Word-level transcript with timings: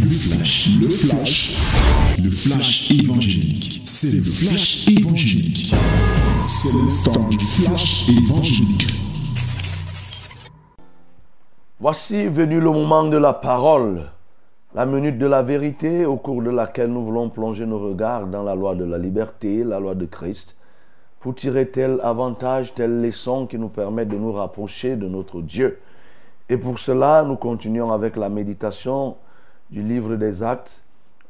Le 0.00 0.10
flash, 0.10 0.68
le 0.80 0.88
flash, 0.88 1.56
le 2.22 2.30
flash 2.30 2.90
évangélique. 2.90 3.82
C'est 3.84 4.12
le 4.12 4.22
flash 4.22 4.86
évangélique. 4.88 5.72
C'est 6.46 6.72
le 6.72 7.04
temps 7.04 7.28
du 7.28 7.38
flash 7.38 8.08
évangélique. 8.08 8.86
Voici 11.80 12.26
venu 12.26 12.60
le 12.60 12.70
moment 12.70 13.04
de 13.04 13.16
la 13.16 13.32
parole, 13.32 14.10
la 14.74 14.86
minute 14.86 15.18
de 15.18 15.26
la 15.26 15.42
vérité 15.42 16.04
au 16.04 16.16
cours 16.16 16.42
de 16.42 16.50
laquelle 16.50 16.92
nous 16.92 17.04
voulons 17.04 17.28
plonger 17.28 17.66
nos 17.66 17.78
regards 17.78 18.26
dans 18.26 18.42
la 18.42 18.54
loi 18.54 18.74
de 18.74 18.84
la 18.84 18.98
liberté, 18.98 19.64
la 19.64 19.80
loi 19.80 19.94
de 19.94 20.06
Christ, 20.06 20.56
pour 21.20 21.34
tirer 21.34 21.68
tel 21.68 21.98
avantage, 22.02 22.74
telle 22.74 23.00
leçon 23.00 23.46
qui 23.46 23.58
nous 23.58 23.68
permet 23.68 24.04
de 24.04 24.16
nous 24.16 24.32
rapprocher 24.32 24.96
de 24.96 25.08
notre 25.08 25.40
Dieu? 25.40 25.80
Et 26.48 26.56
pour 26.56 26.78
cela, 26.78 27.24
nous 27.24 27.36
continuons 27.36 27.92
avec 27.92 28.16
la 28.16 28.28
méditation 28.28 29.16
du 29.70 29.82
livre 29.82 30.16
des 30.16 30.42
actes. 30.42 30.82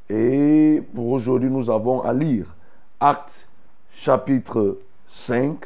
Et 0.08 0.82
pour 0.94 1.08
aujourd'hui, 1.10 1.50
nous 1.50 1.70
avons 1.70 2.02
à 2.02 2.12
lire 2.12 2.54
Actes 3.00 3.48
chapitre 3.92 4.78
5 5.08 5.64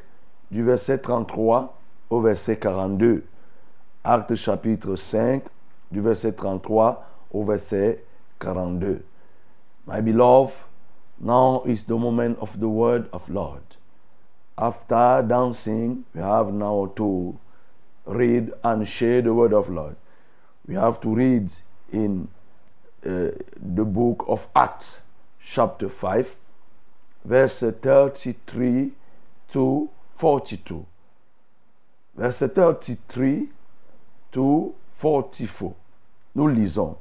du 0.51 0.63
verset 0.63 0.99
33 0.99 1.77
au 2.09 2.21
verset 2.21 2.57
42. 2.57 3.25
Actes 4.03 4.35
chapitre 4.35 4.97
5 4.97 5.43
du 5.91 6.01
verset 6.01 6.33
33 6.33 7.05
au 7.33 7.45
verset 7.45 8.05
42. 8.39 9.05
My 9.87 10.01
beloved, 10.01 10.55
now 11.21 11.63
is 11.67 11.85
the 11.85 11.97
moment 11.97 12.37
of 12.41 12.59
the 12.59 12.69
word 12.69 13.09
of 13.13 13.29
Lord. 13.29 13.63
After 14.57 15.23
dancing, 15.27 16.05
we 16.15 16.21
have 16.21 16.53
now 16.53 16.93
to 16.97 17.39
read 18.07 18.53
and 18.63 18.87
share 18.87 19.23
the 19.23 19.33
word 19.33 19.53
of 19.53 19.69
Lord. 19.69 19.97
We 20.67 20.75
have 20.75 21.01
to 21.01 21.15
read 21.15 21.51
in 21.93 22.29
uh, 23.05 23.31
the 23.57 23.85
book 23.85 24.25
of 24.29 24.49
Acts, 24.55 25.03
chapter 25.41 25.89
5, 25.89 26.37
verse 27.25 27.61
33 27.61 28.93
to 29.49 29.89
42. 30.17 30.87
Verset 32.17 32.55
33 32.55 33.49
to 34.33 34.75
44. 34.97 35.75
Nous 36.35 36.49
lisons. 36.49 36.97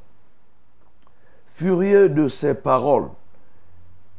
Furieux 1.47 2.09
de 2.09 2.29
ces 2.29 2.55
paroles, 2.55 3.09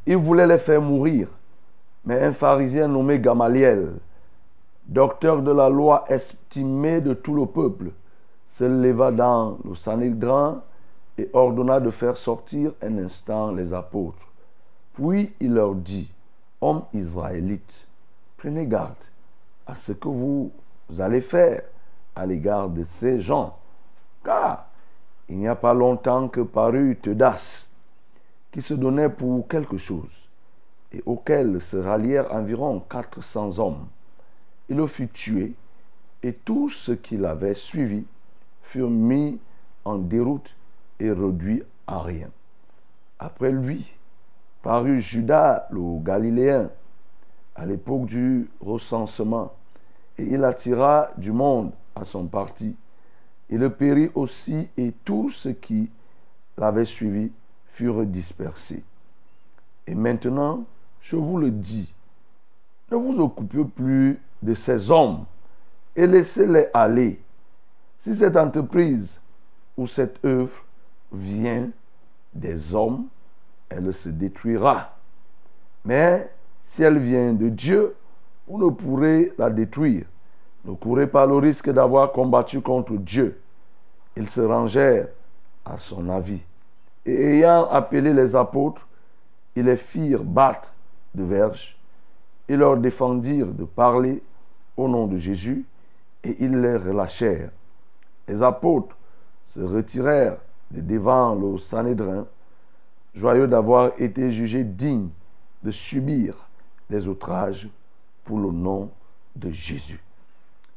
il 0.06 0.16
voulait 0.16 0.46
les 0.46 0.58
faire 0.58 0.82
mourir, 0.82 1.28
mais 2.04 2.20
un 2.22 2.34
pharisien 2.34 2.86
nommé 2.86 3.18
Gamaliel, 3.18 3.94
docteur 4.86 5.40
de 5.40 5.50
la 5.50 5.70
loi 5.70 6.04
estimé 6.08 7.00
de 7.00 7.14
tout 7.14 7.34
le 7.34 7.46
peuple, 7.46 7.92
se 8.46 8.64
leva 8.64 9.10
dans 9.10 9.58
le 9.64 9.74
Sanhédrin 9.74 10.62
et 11.20 11.28
ordonna 11.34 11.80
de 11.80 11.90
faire 11.90 12.16
sortir 12.16 12.72
un 12.80 12.96
instant 12.96 13.52
les 13.52 13.74
apôtres. 13.74 14.26
Puis 14.94 15.34
il 15.38 15.52
leur 15.52 15.74
dit, 15.74 16.10
Hommes 16.62 16.84
israélites, 16.94 17.86
prenez 18.38 18.66
garde 18.66 18.94
à 19.66 19.74
ce 19.74 19.92
que 19.92 20.08
vous 20.08 20.50
allez 20.98 21.20
faire 21.20 21.62
à 22.16 22.24
l'égard 22.24 22.70
de 22.70 22.84
ces 22.84 23.20
gens, 23.20 23.58
car 24.24 24.66
il 25.28 25.36
n'y 25.36 25.48
a 25.48 25.54
pas 25.54 25.74
longtemps 25.74 26.28
que 26.28 26.40
parut 26.40 26.98
Teudas, 27.02 27.68
qui 28.50 28.62
se 28.62 28.72
donnait 28.72 29.10
pour 29.10 29.46
quelque 29.46 29.76
chose, 29.76 30.26
et 30.90 31.02
auquel 31.04 31.60
se 31.60 31.76
rallièrent 31.76 32.32
environ 32.32 32.82
400 32.88 33.58
hommes. 33.58 33.86
Il 34.70 34.86
fut 34.86 35.08
tué, 35.08 35.52
et 36.22 36.32
tous 36.32 36.70
ceux 36.70 36.96
qui 36.96 37.18
l'avaient 37.18 37.54
suivi 37.54 38.04
furent 38.62 38.88
mis 38.88 39.38
en 39.84 39.98
déroute 39.98 40.56
et 41.00 41.10
réduits 41.10 41.62
à 41.86 42.00
rien. 42.02 42.30
Après 43.18 43.50
lui, 43.50 43.92
parut 44.62 45.00
Judas 45.00 45.66
le 45.70 46.02
Galiléen 46.02 46.70
à 47.56 47.66
l'époque 47.66 48.06
du 48.06 48.48
recensement, 48.60 49.52
et 50.18 50.24
il 50.24 50.44
attira 50.44 51.08
du 51.16 51.32
monde 51.32 51.72
à 51.94 52.04
son 52.04 52.26
parti. 52.26 52.76
Il 53.48 53.68
périt 53.70 54.10
aussi, 54.14 54.68
et 54.76 54.92
tous 55.04 55.30
ceux 55.30 55.52
qui 55.52 55.90
l'avaient 56.56 56.84
suivi 56.84 57.32
furent 57.66 58.06
dispersés. 58.06 58.84
Et 59.86 59.94
maintenant, 59.94 60.64
je 61.00 61.16
vous 61.16 61.38
le 61.38 61.50
dis, 61.50 61.92
ne 62.90 62.96
vous 62.96 63.18
occupez 63.20 63.64
plus 63.64 64.20
de 64.42 64.54
ces 64.54 64.90
hommes 64.90 65.24
et 65.96 66.06
laissez-les 66.06 66.68
aller. 66.72 67.20
Si 67.98 68.14
cette 68.14 68.36
entreprise 68.36 69.20
ou 69.76 69.86
cette 69.86 70.24
œuvre 70.24 70.64
vient 71.12 71.70
des 72.34 72.74
hommes, 72.74 73.06
elle 73.68 73.92
se 73.92 74.08
détruira. 74.08 74.96
Mais 75.84 76.30
si 76.62 76.82
elle 76.82 76.98
vient 76.98 77.32
de 77.32 77.48
Dieu, 77.48 77.96
vous 78.46 78.58
ne 78.64 78.70
pourrez 78.70 79.32
la 79.38 79.50
détruire. 79.50 80.06
Ne 80.64 80.74
courez 80.74 81.06
pas 81.06 81.26
le 81.26 81.36
risque 81.36 81.70
d'avoir 81.70 82.12
combattu 82.12 82.60
contre 82.60 82.94
Dieu. 82.94 83.40
Ils 84.16 84.28
se 84.28 84.40
rangèrent 84.40 85.08
à 85.64 85.78
son 85.78 86.08
avis. 86.10 86.40
Et 87.06 87.38
ayant 87.38 87.68
appelé 87.70 88.12
les 88.12 88.36
apôtres, 88.36 88.86
ils 89.56 89.64
les 89.64 89.76
firent 89.76 90.24
battre 90.24 90.72
de 91.14 91.24
verges. 91.24 91.78
Ils 92.48 92.56
leur 92.56 92.76
défendirent 92.76 93.52
de 93.52 93.64
parler 93.64 94.22
au 94.76 94.88
nom 94.88 95.06
de 95.06 95.16
Jésus 95.16 95.64
et 96.24 96.36
ils 96.40 96.60
les 96.60 96.76
relâchèrent. 96.76 97.50
Les 98.28 98.42
apôtres 98.42 98.96
se 99.44 99.60
retirèrent 99.60 100.36
devant 100.70 101.34
le 101.34 101.58
Sanhédrin, 101.58 102.26
joyeux 103.14 103.48
d'avoir 103.48 103.92
été 103.98 104.30
jugés 104.30 104.64
dignes 104.64 105.08
de 105.62 105.70
subir 105.70 106.34
des 106.88 107.08
outrages 107.08 107.68
pour 108.24 108.38
le 108.38 108.50
nom 108.50 108.90
de 109.36 109.50
Jésus. 109.50 110.00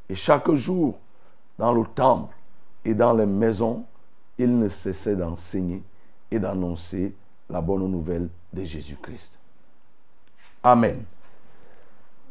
Et 0.08 0.14
chaque 0.14 0.50
jour, 0.52 0.98
dans 1.58 1.72
le 1.72 1.84
temple 1.84 2.34
et 2.84 2.94
dans 2.94 3.12
les 3.12 3.26
maisons, 3.26 3.84
ils 4.38 4.58
ne 4.58 4.68
cessaient 4.68 5.16
d'enseigner 5.16 5.82
et 6.30 6.38
d'annoncer 6.38 7.14
la 7.48 7.60
bonne 7.60 7.90
nouvelle 7.90 8.28
de 8.52 8.64
Jésus-Christ. 8.64 9.38
Amen. 10.62 11.04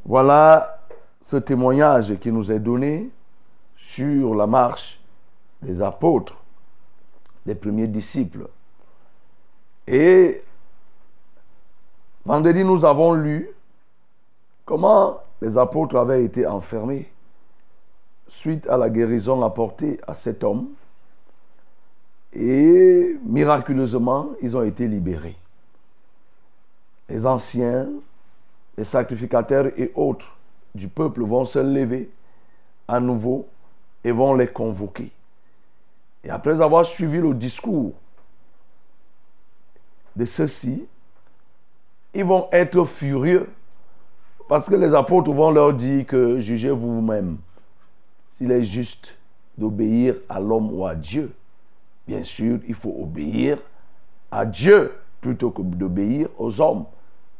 Voilà 0.06 0.73
ce 1.22 1.38
témoignage 1.38 2.18
qui 2.19 2.31
nous 2.31 2.52
est 2.52 2.59
donné 2.59 3.09
sur 3.78 4.35
la 4.35 4.47
marche 4.47 5.00
des 5.62 5.81
apôtres, 5.81 6.43
des 7.46 7.56
premiers 7.56 7.88
disciples. 7.88 8.48
Et 9.88 10.44
vendredi, 12.26 12.64
nous 12.64 12.86
avons 12.86 13.14
lu 13.14 13.50
comment 14.66 15.20
les 15.42 15.58
apôtres 15.58 15.98
avaient 15.98 16.24
été 16.24 16.48
enfermés 16.48 17.12
suite 18.28 18.68
à 18.68 18.78
la 18.78 18.90
guérison 18.90 19.44
apportée 19.44 20.00
à 20.08 20.16
cet 20.16 20.44
homme. 20.44 20.70
Et 22.32 23.18
miraculeusement, 23.24 24.30
ils 24.42 24.58
ont 24.58 24.64
été 24.64 24.88
libérés. 24.88 25.36
Les 27.09 27.26
anciens, 27.26 27.90
les 28.78 28.86
sacrificateurs 28.86 29.68
et 29.78 29.92
autres 29.94 30.36
du 30.74 30.88
peuple 30.88 31.22
vont 31.24 31.46
se 31.46 31.59
lever 31.59 32.09
à 32.88 33.00
nouveau 33.00 33.48
et 34.03 34.12
vont 34.12 34.34
les 34.34 34.48
convoquer. 34.48 35.12
Et 36.23 36.29
après 36.29 36.61
avoir 36.61 36.85
suivi 36.85 37.17
le 37.17 37.34
discours 37.34 37.94
de 40.16 40.25
ceux-ci, 40.25 40.85
ils 42.13 42.23
vont 42.23 42.47
être 42.51 42.85
furieux 42.85 43.50
parce 44.47 44.69
que 44.69 44.75
les 44.75 44.94
apôtres 44.94 45.31
vont 45.31 45.51
leur 45.51 45.73
dire 45.73 46.06
que 46.06 46.39
jugez-vous 46.39 46.95
vous-même 46.95 47.38
s'il 48.28 48.51
est 48.51 48.63
juste 48.63 49.17
d'obéir 49.57 50.16
à 50.29 50.39
l'homme 50.39 50.72
ou 50.73 50.85
à 50.85 50.95
Dieu. 50.95 51.34
Bien 52.07 52.23
sûr, 52.23 52.59
il 52.67 52.73
faut 52.73 52.95
obéir 53.01 53.59
à 54.31 54.46
Dieu 54.46 54.93
plutôt 55.22 55.52
que 55.52 55.61
d'obéir 55.61 56.28
aux 56.37 56.59
hommes. 56.61 56.85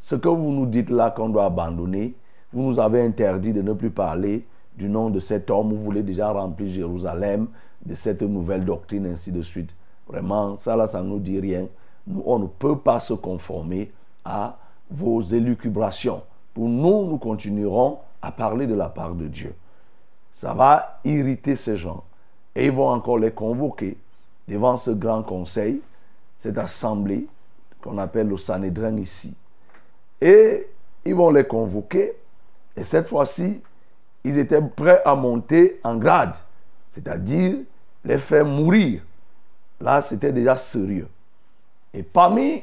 Ce 0.00 0.14
que 0.14 0.28
vous 0.28 0.52
nous 0.52 0.66
dites 0.66 0.90
là 0.90 1.10
qu'on 1.10 1.28
doit 1.28 1.46
abandonner, 1.46 2.14
vous 2.52 2.62
nous 2.62 2.78
avez 2.80 3.02
interdit 3.02 3.52
de 3.52 3.62
ne 3.62 3.72
plus 3.72 3.90
parler 3.90 4.44
du 4.76 4.88
nom 4.88 5.10
de 5.10 5.20
cet 5.20 5.50
homme, 5.50 5.70
vous 5.70 5.82
voulez 5.82 6.02
déjà 6.02 6.30
remplir 6.30 6.68
Jérusalem 6.68 7.48
de 7.84 7.94
cette 7.94 8.22
nouvelle 8.22 8.64
doctrine, 8.64 9.06
ainsi 9.06 9.32
de 9.32 9.42
suite. 9.42 9.74
Vraiment, 10.08 10.56
ça 10.56 10.76
là, 10.76 10.86
ça 10.86 11.02
ne 11.02 11.08
nous 11.08 11.18
dit 11.18 11.40
rien. 11.40 11.66
Nous, 12.06 12.22
on 12.26 12.38
ne 12.38 12.46
peut 12.46 12.78
pas 12.78 13.00
se 13.00 13.14
conformer 13.14 13.92
à 14.24 14.58
vos 14.90 15.22
élucubrations. 15.22 16.22
Pour 16.52 16.68
nous, 16.68 17.06
nous 17.06 17.18
continuerons 17.18 17.98
à 18.20 18.32
parler 18.32 18.66
de 18.66 18.74
la 18.74 18.88
part 18.88 19.14
de 19.14 19.26
Dieu. 19.26 19.54
Ça 20.32 20.52
va 20.52 21.00
irriter 21.04 21.56
ces 21.56 21.76
gens. 21.76 22.04
Et 22.54 22.66
ils 22.66 22.72
vont 22.72 22.88
encore 22.88 23.18
les 23.18 23.32
convoquer 23.32 23.96
devant 24.48 24.76
ce 24.76 24.90
grand 24.90 25.22
conseil, 25.22 25.80
cette 26.38 26.58
assemblée 26.58 27.26
qu'on 27.82 27.98
appelle 27.98 28.28
le 28.28 28.36
Sanhédrin 28.36 28.96
ici. 28.96 29.34
Et 30.20 30.66
ils 31.04 31.14
vont 31.14 31.30
les 31.30 31.44
convoquer 31.44 32.14
et 32.76 32.84
cette 32.84 33.06
fois-ci, 33.06 33.60
ils 34.24 34.38
étaient 34.38 34.62
prêts 34.62 35.02
à 35.04 35.14
monter 35.14 35.80
en 35.84 35.96
grade, 35.96 36.34
c'est-à-dire 36.90 37.58
les 38.04 38.18
faire 38.18 38.44
mourir. 38.44 39.02
Là, 39.80 40.00
c'était 40.02 40.32
déjà 40.32 40.56
sérieux. 40.56 41.08
Et 41.92 42.02
parmi 42.02 42.62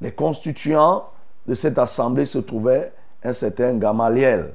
les 0.00 0.12
constituants 0.12 1.08
de 1.46 1.54
cette 1.54 1.78
assemblée 1.78 2.24
se 2.24 2.38
trouvait 2.38 2.92
un 3.22 3.32
certain 3.32 3.74
Gamaliel, 3.74 4.52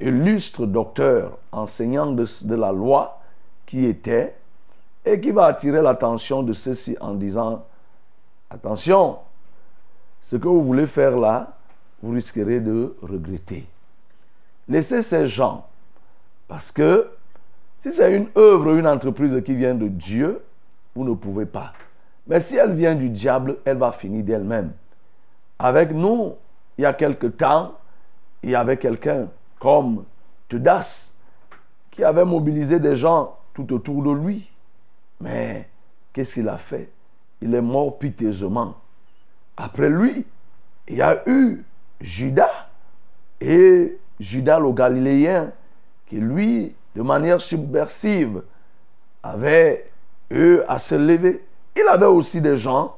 illustre 0.00 0.66
docteur, 0.66 1.38
enseignant 1.50 2.06
de, 2.12 2.54
la 2.54 2.72
loi 2.72 3.20
qui 3.66 3.84
était, 3.86 4.34
et 5.04 5.20
qui 5.20 5.30
va 5.30 5.46
attirer 5.46 5.82
l'attention 5.82 6.42
de 6.42 6.52
ceux-ci 6.52 6.96
en 7.00 7.14
disant, 7.14 7.64
attention, 8.50 9.18
ce 10.22 10.36
que 10.36 10.48
vous 10.48 10.62
voulez 10.62 10.86
faire 10.86 11.16
là, 11.18 11.56
vous 12.02 12.12
risquerez 12.12 12.60
de 12.60 12.96
regretter. 13.02 13.66
Laissez 14.68 15.02
ces 15.02 15.26
gens, 15.26 15.66
parce 16.48 16.72
que 16.72 17.10
si 17.78 17.92
c'est 17.92 18.16
une 18.16 18.28
œuvre, 18.36 18.74
une 18.74 18.86
entreprise 18.86 19.42
qui 19.44 19.54
vient 19.54 19.74
de 19.74 19.88
Dieu, 19.88 20.42
vous 20.94 21.04
ne 21.04 21.14
pouvez 21.14 21.46
pas. 21.46 21.72
Mais 22.26 22.40
si 22.40 22.56
elle 22.56 22.72
vient 22.72 22.94
du 22.94 23.10
diable, 23.10 23.58
elle 23.64 23.76
va 23.76 23.92
finir 23.92 24.24
d'elle-même. 24.24 24.72
Avec 25.58 25.92
nous, 25.92 26.34
il 26.78 26.82
y 26.82 26.86
a 26.86 26.94
quelque 26.94 27.26
temps, 27.26 27.74
il 28.42 28.50
y 28.50 28.54
avait 28.54 28.78
quelqu'un 28.78 29.28
comme 29.58 30.04
Tudas 30.48 31.14
qui 31.90 32.02
avait 32.02 32.24
mobilisé 32.24 32.80
des 32.80 32.96
gens 32.96 33.36
tout 33.52 33.72
autour 33.72 34.02
de 34.02 34.12
lui. 34.12 34.50
Mais 35.20 35.68
qu'est-ce 36.12 36.34
qu'il 36.34 36.48
a 36.48 36.56
fait? 36.56 36.90
Il 37.40 37.54
est 37.54 37.60
mort 37.60 37.98
piteusement. 37.98 38.76
Après 39.56 39.88
lui, 39.88 40.26
il 40.88 40.96
y 40.96 41.02
a 41.02 41.22
eu 41.26 41.64
Judas 42.00 42.68
et 43.40 43.98
Judas 44.20 44.58
le 44.58 44.72
Galiléen 44.72 45.52
qui 46.06 46.16
lui, 46.16 46.74
de 46.94 47.02
manière 47.02 47.40
subversive, 47.40 48.42
avait 49.22 49.90
eu 50.30 50.58
à 50.68 50.78
se 50.78 50.94
lever. 50.94 51.44
Il 51.76 51.86
avait 51.88 52.06
aussi 52.06 52.40
des 52.40 52.56
gens 52.56 52.96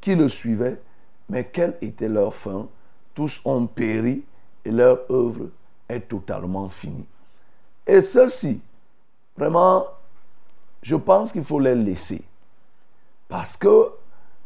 qui 0.00 0.14
le 0.14 0.28
suivaient, 0.28 0.80
mais 1.28 1.44
quelle 1.44 1.76
était 1.80 2.08
leur 2.08 2.34
fin? 2.34 2.68
Tous 3.14 3.40
ont 3.44 3.66
péri 3.66 4.22
et 4.64 4.70
leur 4.70 5.00
œuvre 5.10 5.46
est 5.88 6.00
totalement 6.00 6.68
finie. 6.68 7.06
Et 7.86 8.00
ceci, 8.00 8.60
vraiment, 9.36 9.86
je 10.82 10.96
pense 10.96 11.32
qu'il 11.32 11.44
faut 11.44 11.60
les 11.60 11.74
laisser. 11.74 12.22
Parce 13.28 13.56
que 13.56 13.90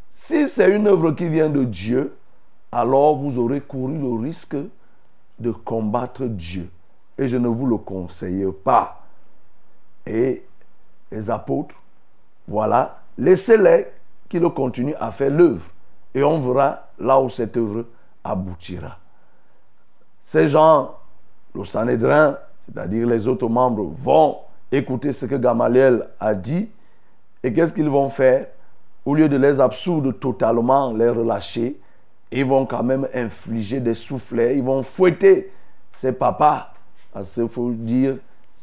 si 0.09 0.49
c'est 0.49 0.75
une 0.75 0.87
œuvre 0.87 1.13
qui 1.13 1.29
vient 1.29 1.51
de 1.51 1.65
Dieu, 1.65 2.17
alors 2.71 3.17
vous 3.17 3.39
aurez 3.39 3.61
couru 3.61 3.99
le 3.99 4.23
risque 4.23 4.57
de 5.39 5.51
combattre 5.51 6.25
Dieu. 6.25 6.69
Et 7.17 7.29
je 7.29 7.37
ne 7.37 7.49
vous 7.49 7.67
le 7.67 7.77
conseille 7.77 8.47
pas. 8.65 9.03
Et 10.07 10.45
les 11.11 11.31
apôtres, 11.31 11.75
voilà, 12.47 13.01
laissez-les 13.17 13.87
qu'ils 14.29 14.49
continuent 14.51 14.95
à 15.01 15.11
faire 15.11 15.31
l'œuvre. 15.31 15.67
Et 16.15 16.23
on 16.23 16.41
verra 16.41 16.89
là 16.99 17.21
où 17.21 17.29
cette 17.29 17.57
œuvre 17.57 17.85
aboutira. 18.25 18.99
Ces 20.23 20.49
gens, 20.49 20.97
le 21.55 21.65
Sanhédrin, 21.65 22.37
c'est-à-dire 22.65 23.07
les 23.07 23.27
autres 23.27 23.49
membres, 23.49 23.93
vont 23.97 24.39
écouter 24.71 25.13
ce 25.13 25.27
que 25.27 25.37
Gamaliel 25.37 26.07
a 26.21 26.35
dit. 26.35 26.69
Et 27.43 27.53
qu'est-ce 27.53 27.73
qu'ils 27.73 27.89
vont 27.89 28.11
faire? 28.11 28.47
Au 29.05 29.15
lieu 29.15 29.29
de 29.29 29.37
les 29.37 29.61
absoudre 29.61 30.13
totalement, 30.13 30.93
les 30.93 31.09
relâcher, 31.09 31.81
ils 32.31 32.45
vont 32.45 32.67
quand 32.67 32.83
même 32.83 33.09
infliger 33.15 33.81
des 33.81 33.95
soufflets, 33.95 34.57
ils 34.57 34.63
vont 34.63 34.83
fouetter 34.83 35.51
ses 35.93 36.13
papas. 36.13 36.73
Parce 37.13 37.35
qu'il 37.35 37.49
faut 37.49 37.71
dire, 37.71 38.19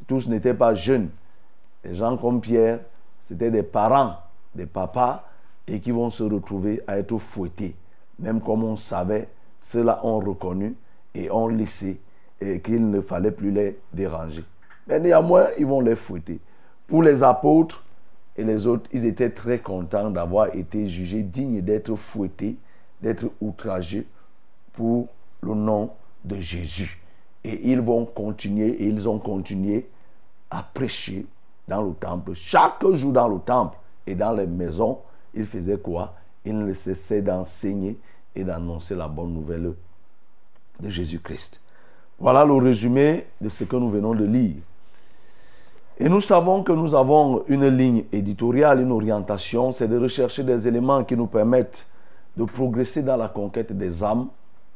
tous 0.08 0.28
n'étaient 0.28 0.54
pas 0.54 0.76
jeunes. 0.76 1.10
Les 1.84 1.94
gens 1.94 2.18
comme 2.18 2.42
Pierre, 2.42 2.80
c'était 3.20 3.52
des 3.52 3.64
parents, 3.64 4.18
des 4.54 4.66
papas, 4.66 5.24
et 5.68 5.80
qui 5.80 5.92
vont 5.92 6.10
se 6.10 6.24
retrouver 6.24 6.82
à 6.88 6.98
être 6.98 7.18
fouettés. 7.18 7.76
Même 8.20 8.40
comme 8.40 8.64
on 8.64 8.76
savait, 8.76 9.28
ceux-là 9.60 10.00
ont 10.04 10.20
reconnu 10.20 10.76
et 11.14 11.32
ont 11.32 11.48
laissé 11.48 12.00
et 12.40 12.60
qu'il 12.60 12.90
ne 12.90 13.02
fallait 13.02 13.32
plus 13.32 13.52
les 13.52 13.80
déranger. 13.94 14.44
Mais 14.88 15.00
néanmoins, 15.00 15.48
ils 15.58 15.66
vont 15.66 15.82
les 15.82 15.96
fouetter. 15.96 16.40
Pour 16.88 17.02
les 17.02 17.24
apôtres 17.24 17.84
et 18.38 18.44
les 18.44 18.68
autres, 18.68 18.90
ils 18.94 19.06
étaient 19.06 19.32
très 19.32 19.60
contents 19.60 20.12
d'avoir 20.12 20.54
été 20.56 20.88
jugés 20.88 21.24
dignes 21.24 21.62
d'être 21.62 21.96
fouettés, 21.96 22.58
d'être 23.02 23.26
outragés 23.42 24.08
pour 24.74 25.08
le 25.42 25.54
nom 25.54 25.92
de 26.24 26.36
Jésus. 26.40 27.00
Et 27.44 27.72
ils 27.72 27.82
vont 27.82 28.06
continuer, 28.06 28.70
et 28.70 28.86
ils 28.86 29.08
ont 29.08 29.20
continué 29.20 29.88
à 30.50 30.64
prêcher 30.64 31.26
dans 31.68 31.82
le 31.82 31.94
temple. 31.94 32.34
Chaque 32.34 32.86
jour 32.94 33.12
dans 33.12 33.28
le 33.28 33.40
temple 33.40 33.78
et 34.08 34.16
dans 34.16 34.34
les 34.34 34.48
maisons, 34.48 35.00
ils 35.34 35.46
faisaient 35.46 35.78
quoi? 35.78 36.16
Ils 36.44 36.58
ne 36.58 36.74
cessaient 36.74 37.22
d'enseigner 37.22 37.98
et 38.36 38.44
d'annoncer 38.44 38.96
la 38.96 39.08
bonne 39.08 39.34
nouvelle 39.34 39.74
de 40.80 40.90
Jésus-Christ. 40.90 41.62
Voilà 42.20 42.46
le 42.46 42.54
résumé 42.54 43.26
de 43.42 43.50
ce 43.50 43.64
que 43.64 43.76
nous 43.76 43.90
venons 43.90 44.14
de 44.14 44.26
lire. 44.26 44.56
Et 45.98 46.10
nous 46.10 46.22
savons 46.22 46.64
que 46.64 46.72
nous 46.72 46.94
avons 46.94 47.44
une 47.48 47.68
ligne 47.68 48.04
éditoriale, 48.12 48.82
une 48.82 48.92
orientation, 48.92 49.72
c'est 49.72 49.88
de 49.88 49.98
rechercher 49.98 50.44
des 50.44 50.68
éléments 50.68 51.04
qui 51.04 51.16
nous 51.16 51.28
permettent 51.28 51.86
de 52.38 52.44
progresser 52.44 53.02
dans 53.02 53.18
la 53.18 53.28
conquête 53.28 53.72
des 53.72 54.04
âmes 54.04 54.28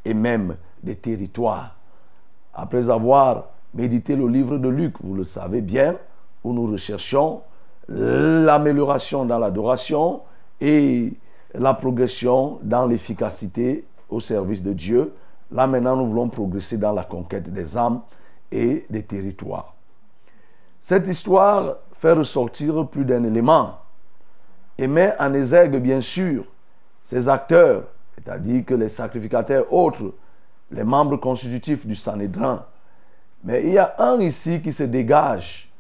et 0.06 0.14
même 0.14 0.56
des 0.84 0.96
territoires. 0.96 1.76
Après 2.54 2.90
avoir 2.90 3.46
médité 3.74 4.16
le 4.16 4.28
livre 4.28 4.58
de 4.58 4.70
Luc, 4.70 4.96
vous 5.02 5.16
le 5.16 5.24
savez 5.24 5.62
bien, 5.62 5.96
où 6.44 6.54
nous 6.54 6.68
recherchons 6.68 7.42
l'amélioration 7.88 9.26
dans 9.26 9.40
l'adoration 9.40 10.22
et 10.62 11.14
la 11.54 11.74
progression 11.74 12.60
dans 12.64 12.86
l'efficacité 12.86 13.86
au 14.10 14.20
service 14.20 14.64
de 14.64 14.74
Dieu, 14.74 15.14
Là 15.52 15.68
maintenant, 15.68 15.96
nous 15.96 16.08
voulons 16.08 16.30
progresser 16.30 16.78
dans 16.78 16.92
la 16.92 17.04
conquête 17.04 17.52
des 17.52 17.76
âmes 17.78 18.02
et 18.52 18.86
des 18.90 19.04
territoires. 19.04 19.74
Cette 20.80 21.08
histoire 21.08 21.78
fait 21.94 22.14
ressortir 22.14 22.88
plus 22.88 23.04
d'un 23.04 23.24
élément 23.24 23.80
et 24.78 24.88
met 24.88 25.14
en 25.20 25.34
exergue, 25.34 25.78
bien 25.78 26.02
sûr, 26.02 26.46
ces 27.10 27.28
acteurs, 27.28 27.86
c'est-à-dire 28.14 28.64
que 28.64 28.76
les 28.76 28.88
sacrificateurs 28.88 29.74
autres, 29.74 30.14
les 30.70 30.84
membres 30.84 31.18
constitutifs 31.18 31.88
du 31.88 31.96
Sanhédrin. 31.96 32.64
Mais 33.44 33.64
il 33.64 33.72
y 33.72 33.80
a 33.80 33.96
un 33.98 34.20
ici 34.20 34.62
qui 34.62 34.72
se 34.72 34.84
dégage 34.84 35.72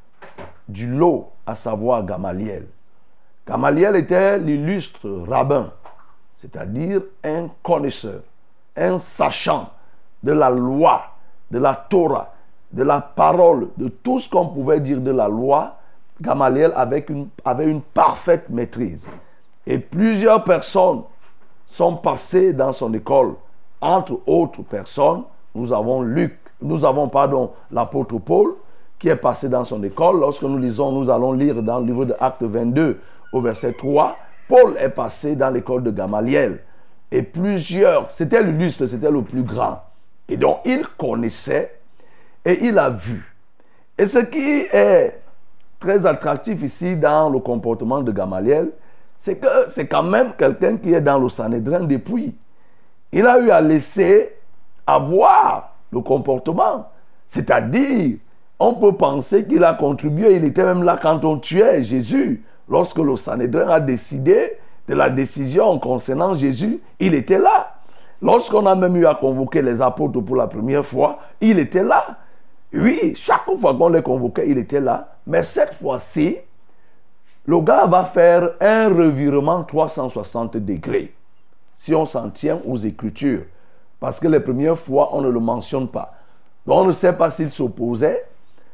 du 0.67 0.87
lot, 0.87 1.29
à 1.45 1.53
savoir 1.53 2.03
Gamaliel. 2.03 2.65
Gamaliel 3.47 3.95
était 3.97 4.39
l'illustre 4.39 5.07
rabbin, 5.27 5.71
c'est-à-dire 6.35 7.03
un 7.23 7.47
connaisseur 7.61 8.21
un 8.75 8.97
sachant 8.97 9.69
de 10.23 10.31
la 10.31 10.49
loi, 10.49 11.03
de 11.51 11.59
la 11.59 11.75
Torah, 11.75 12.33
de 12.71 12.81
la 12.81 13.01
parole, 13.01 13.67
de 13.77 13.89
tout 13.89 14.19
ce 14.19 14.27
qu'on 14.27 14.47
pouvait 14.47 14.79
dire 14.79 14.99
de 14.99 15.11
la 15.11 15.27
loi, 15.27 15.77
Gamaliel 16.19 16.73
avait 16.75 17.05
une, 17.07 17.29
avait 17.45 17.69
une 17.69 17.81
parfaite 17.81 18.49
maîtrise. 18.49 19.07
Et 19.67 19.77
plusieurs 19.77 20.43
personnes 20.43 21.03
sont 21.69 21.95
passées 21.95 22.51
dans 22.51 22.73
son 22.73 22.93
école. 22.93 23.35
Entre 23.79 24.19
autres 24.27 24.63
personnes, 24.63 25.23
nous 25.55 25.71
avons 25.71 26.01
Luc, 26.01 26.37
nous 26.61 26.83
avons, 26.83 27.07
pardon, 27.07 27.51
l'apôtre 27.71 28.17
Paul, 28.17 28.55
qui 28.97 29.07
est 29.07 29.15
passé 29.15 29.47
dans 29.47 29.63
son 29.63 29.81
école. 29.83 30.19
Lorsque 30.19 30.43
nous 30.43 30.57
lisons, 30.57 30.91
nous 30.91 31.09
allons 31.09 31.31
lire 31.31 31.63
dans 31.63 31.79
le 31.79 31.85
livre 31.85 32.03
de 32.05 32.15
Actes 32.19 32.43
22 32.43 32.99
au 33.31 33.41
verset 33.41 33.71
3, 33.73 34.17
Paul 34.49 34.75
est 34.77 34.89
passé 34.89 35.35
dans 35.35 35.51
l'école 35.51 35.83
de 35.83 35.91
Gamaliel 35.91 36.59
et 37.11 37.21
plusieurs, 37.21 38.11
c'était 38.11 38.43
l'illustre, 38.43 38.87
c'était 38.87 39.11
le 39.11 39.21
plus 39.21 39.43
grand. 39.43 39.83
Et 40.27 40.37
donc 40.37 40.59
il 40.65 40.85
connaissait 40.97 41.79
et 42.43 42.65
il 42.65 42.77
a 42.77 42.89
vu. 42.89 43.35
Et 43.97 44.05
ce 44.05 44.19
qui 44.19 44.65
est 44.71 45.19
très 45.79 46.05
attractif 46.05 46.61
ici 46.63 46.95
dans 46.95 47.29
le 47.29 47.39
comportement 47.39 48.01
de 48.01 48.11
Gamaliel, 48.11 48.71
c'est 49.19 49.35
que 49.35 49.67
c'est 49.67 49.87
quand 49.87 50.03
même 50.03 50.31
quelqu'un 50.37 50.77
qui 50.77 50.93
est 50.93 51.01
dans 51.01 51.19
le 51.19 51.27
Sanhédrin 51.27 51.81
depuis. 51.81 52.35
Il 53.11 53.27
a 53.27 53.37
eu 53.39 53.49
à 53.51 53.59
laisser 53.59 54.33
avoir 54.87 55.75
le 55.91 55.99
comportement. 55.99 56.89
C'est-à-dire, 57.27 58.17
on 58.59 58.73
peut 58.73 58.93
penser 58.93 59.45
qu'il 59.45 59.63
a 59.63 59.73
contribué, 59.73 60.35
il 60.35 60.45
était 60.45 60.63
même 60.63 60.83
là 60.83 60.97
quand 60.99 61.23
on 61.25 61.37
tuait 61.37 61.83
Jésus, 61.83 62.43
lorsque 62.69 62.97
le 62.97 63.17
Sanhédrin 63.17 63.67
a 63.69 63.79
décidé 63.79 64.57
de 64.87 64.95
la 64.95 65.09
décision 65.09 65.77
concernant 65.79 66.33
Jésus, 66.33 66.79
il 66.99 67.13
était 67.13 67.39
là. 67.39 67.75
Lorsqu'on 68.21 68.65
a 68.65 68.75
même 68.75 68.95
eu 68.95 69.05
à 69.05 69.15
convoquer 69.15 69.61
les 69.61 69.81
apôtres 69.81 70.21
pour 70.21 70.35
la 70.35 70.47
première 70.47 70.85
fois, 70.85 71.19
il 71.41 71.59
était 71.59 71.83
là. 71.83 72.17
Oui, 72.73 73.13
chaque 73.15 73.45
fois 73.59 73.75
qu'on 73.75 73.89
les 73.89 74.01
convoquait, 74.01 74.45
il 74.47 74.57
était 74.57 74.81
là. 74.81 75.15
Mais 75.27 75.43
cette 75.43 75.73
fois-ci, 75.73 76.37
le 77.49 77.61
gars 77.61 77.87
va 77.87 78.03
faire 78.03 78.51
un 78.61 78.89
revirement 78.89 79.63
360 79.63 80.57
degrés. 80.57 81.11
Si 81.73 81.95
on 81.95 82.05
s'en 82.05 82.29
tient 82.29 82.59
aux 82.63 82.77
Écritures. 82.77 83.41
Parce 83.99 84.19
que 84.19 84.27
les 84.27 84.39
premières 84.39 84.77
fois, 84.77 85.09
on 85.13 85.21
ne 85.21 85.29
le 85.29 85.39
mentionne 85.39 85.87
pas. 85.87 86.13
Donc 86.67 86.81
on 86.81 86.85
ne 86.85 86.91
sait 86.91 87.13
pas 87.13 87.31
s'il 87.31 87.49
s'opposait, 87.49 88.23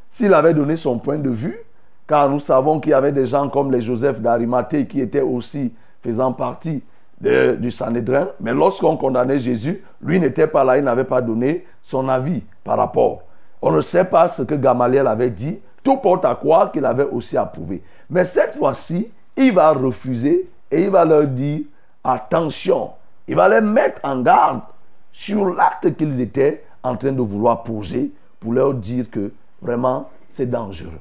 s'il 0.10 0.34
avait 0.34 0.54
donné 0.54 0.76
son 0.76 1.00
point 1.00 1.18
de 1.18 1.30
vue, 1.30 1.58
car 2.06 2.30
nous 2.30 2.42
savons 2.42 2.82
qu'il 2.82 2.90
y 2.90 2.94
avait 2.94 3.14
des 3.14 3.26
gens 3.26 3.48
comme 3.48 3.72
les 3.72 3.80
Joseph 3.80 4.20
d'Arimathée 4.20 4.88
qui 4.88 5.00
étaient 5.00 5.22
aussi 5.22 5.74
faisant 6.04 6.34
partie 6.34 6.84
du 7.22 7.72
Sanhédrin, 7.72 8.28
mais 8.42 8.54
lorsqu'on 8.54 8.98
condamnait 8.98 9.40
Jésus, 9.40 9.86
lui 10.02 10.20
n'était 10.20 10.48
pas 10.48 10.66
là, 10.66 10.78
il 10.78 10.84
n'avait 10.84 11.06
pas 11.06 11.22
donné 11.22 11.66
son 11.82 12.10
avis 12.10 12.44
par 12.66 12.78
rapport. 12.78 13.22
On 13.62 13.72
ne 13.72 13.80
sait 13.80 14.04
pas 14.04 14.28
ce 14.28 14.42
que 14.42 14.56
Gamaliel 14.56 15.08
avait 15.08 15.30
dit, 15.30 15.62
tout 15.82 15.96
porte 15.96 16.26
à 16.26 16.36
croire 16.36 16.74
qu'il 16.74 16.84
avait 16.84 17.06
aussi 17.06 17.38
approuvé. 17.38 17.82
Mais 18.10 18.26
cette 18.26 18.56
fois-ci, 18.56 19.10
il 19.36 19.54
va 19.54 19.72
refuser 19.72 20.50
et 20.72 20.84
il 20.84 20.90
va 20.90 21.06
leur 21.06 21.28
dire, 21.28 21.62
attention, 22.04 22.92
il 23.28 23.36
va 23.36 23.50
les 23.50 23.66
mettre 23.66 24.02
en 24.04 24.22
garde 24.22 24.62
sur 25.12 25.54
l'acte 25.54 25.96
qu'ils 25.96 26.22
étaient 26.22 26.64
en 26.84 26.96
train 26.96 27.12
de 27.12 27.22
vouloir 27.22 27.64
poser 27.64 28.12
pour 28.40 28.54
leur 28.54 28.74
dire 28.74 29.10
que 29.10 29.32
vraiment 29.62 30.10
c'est 30.30 30.50
dangereux. 30.50 31.00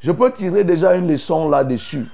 Je 0.00 0.12
peux 0.12 0.30
tirer 0.30 0.64
déjà 0.64 0.94
une 0.94 1.08
leçon 1.08 1.48
là-dessus 1.48 2.06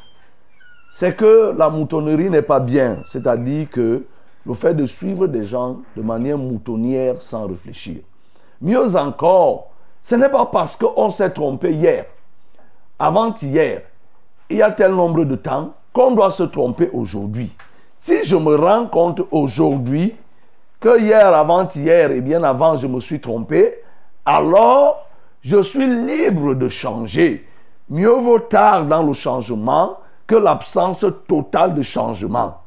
c'est 0.97 1.17
que 1.17 1.53
la 1.59 1.71
moutonnerie 1.71 2.31
n'est 2.31 2.43
pas 2.43 2.61
bien. 2.61 2.99
C'est-à-dire 3.05 3.69
que 3.69 4.05
le 4.47 4.55
fait 4.55 4.75
de 4.75 4.87
suivre 4.87 5.27
des 5.27 5.43
gens 5.43 5.79
de 5.97 6.03
manière 6.03 6.39
moutonnière 6.39 7.21
sans 7.21 7.49
réfléchir. 7.49 7.97
Mieux 8.61 8.95
encore, 8.95 9.71
ce 10.01 10.15
n'est 10.15 10.29
pas 10.29 10.47
parce 10.47 10.77
qu'on 10.77 11.11
s'est 11.11 11.31
trompé 11.31 11.73
hier, 11.73 12.05
avant-hier, 12.97 13.83
il 14.55 14.59
y 14.59 14.63
a 14.63 14.71
tel 14.71 14.93
nombre 14.93 15.25
de 15.25 15.35
temps 15.35 15.75
qu'on 15.93 16.13
doit 16.13 16.31
se 16.31 16.45
tromper 16.45 16.89
aujourd'hui. 16.93 17.53
Si 17.99 18.23
je 18.23 18.37
me 18.37 18.55
rends 18.55 18.87
compte 18.87 19.23
aujourd'hui 19.33 20.15
que 20.79 21.01
hier, 21.01 21.35
avant-hier 21.35 22.13
et 22.13 22.21
bien 22.21 22.45
avant, 22.45 22.77
je 22.77 22.87
me 22.87 23.01
suis 23.01 23.21
trompé, 23.21 23.75
alors 24.25 25.09
je 25.43 25.61
suis 25.61 25.87
libre 25.87 26.55
de 26.55 26.69
changer. 26.69 27.49
Mieux 27.91 28.15
vaut 28.15 28.39
tard 28.39 28.87
dans 28.87 29.03
le 29.03 29.13
changement 29.13 29.99
que 30.25 30.37
l'absence 30.37 31.05
totale 31.27 31.75
de 31.75 31.83
changement. 31.83 32.59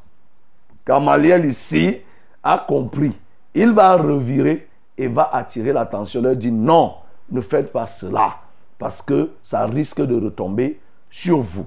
Gamaliel 0.86 1.46
ici 1.46 1.96
a 2.42 2.58
compris. 2.58 3.12
Il 3.54 3.72
va 3.72 3.96
revirer 3.96 4.68
et 4.98 5.08
va 5.08 5.30
attirer 5.32 5.72
l'attention. 5.72 6.20
Leur 6.20 6.36
dit 6.36 6.52
non, 6.52 6.96
ne 7.30 7.40
faites 7.40 7.72
pas 7.72 7.86
cela 7.86 8.34
parce 8.78 9.00
que 9.00 9.30
ça 9.42 9.64
risque 9.64 10.02
de 10.02 10.22
retomber 10.22 10.78
sur 11.10 11.38
vous. 11.38 11.64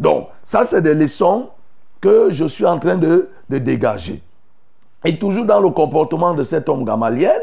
Donc, 0.00 0.28
ça, 0.42 0.64
c'est 0.64 0.80
des 0.80 0.94
leçons 0.94 1.50
que 2.00 2.30
je 2.30 2.46
suis 2.46 2.64
en 2.64 2.78
train 2.78 2.96
de, 2.96 3.28
dégager. 3.50 4.22
Et 5.04 5.18
toujours 5.18 5.44
dans 5.44 5.60
le 5.60 5.68
comportement 5.70 6.32
de 6.32 6.42
cet 6.42 6.68
homme 6.70 6.84
Gamaliel, 6.84 7.40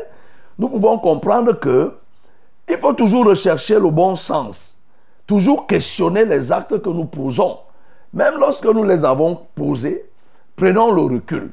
nous 0.57 0.67
pouvons 0.67 0.97
comprendre 0.97 1.53
que 1.53 1.93
il 2.67 2.77
faut 2.77 2.93
toujours 2.93 3.25
rechercher 3.25 3.79
le 3.79 3.89
bon 3.89 4.15
sens, 4.15 4.75
toujours 5.27 5.67
questionner 5.67 6.25
les 6.25 6.51
actes 6.51 6.81
que 6.81 6.89
nous 6.89 7.05
posons. 7.05 7.59
Même 8.11 8.35
lorsque 8.39 8.65
nous 8.65 8.83
les 8.83 9.05
avons 9.05 9.39
posés, 9.53 10.05
prenons 10.55 10.91
le 10.91 11.01
recul. 11.01 11.51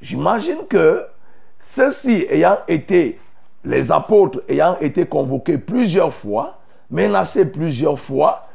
J'imagine 0.00 0.66
que 0.68 1.04
ceux-ci 1.60 2.26
ayant 2.30 2.58
été, 2.66 3.20
les 3.64 3.92
apôtres 3.92 4.42
ayant 4.48 4.78
été 4.80 5.04
convoqués 5.04 5.58
plusieurs 5.58 6.12
fois, 6.12 6.58
menacés 6.90 7.44
plusieurs 7.44 7.98
fois, 7.98 8.45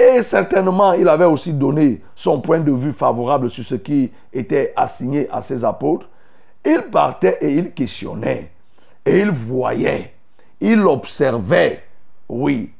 et 0.00 0.22
certainement 0.22 0.92
il 0.92 1.08
avait 1.08 1.24
aussi 1.24 1.52
donné 1.52 2.00
son 2.14 2.40
point 2.40 2.60
de 2.60 2.72
vue 2.72 2.92
favorable 2.92 3.50
sur 3.50 3.64
ce 3.64 3.74
qui 3.74 4.10
était 4.32 4.72
assigné 4.76 5.28
à 5.30 5.42
ses 5.42 5.64
apôtres, 5.64 6.08
il 6.64 6.82
partait 6.90 7.38
et 7.40 7.52
il 7.52 7.72
questionnait, 7.72 8.50
et 9.04 9.20
il 9.20 9.30
voyait, 9.30 10.14
il 10.60 10.80
observait, 10.82 11.82
oui, 12.28 12.72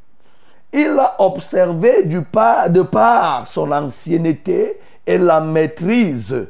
il 0.73 0.97
a 0.99 1.17
observé 1.19 2.05
de 2.05 2.83
par 2.83 3.47
son 3.47 3.73
ancienneté 3.73 4.79
et 5.07 5.19
la 5.19 5.41
maîtrise 5.41 6.47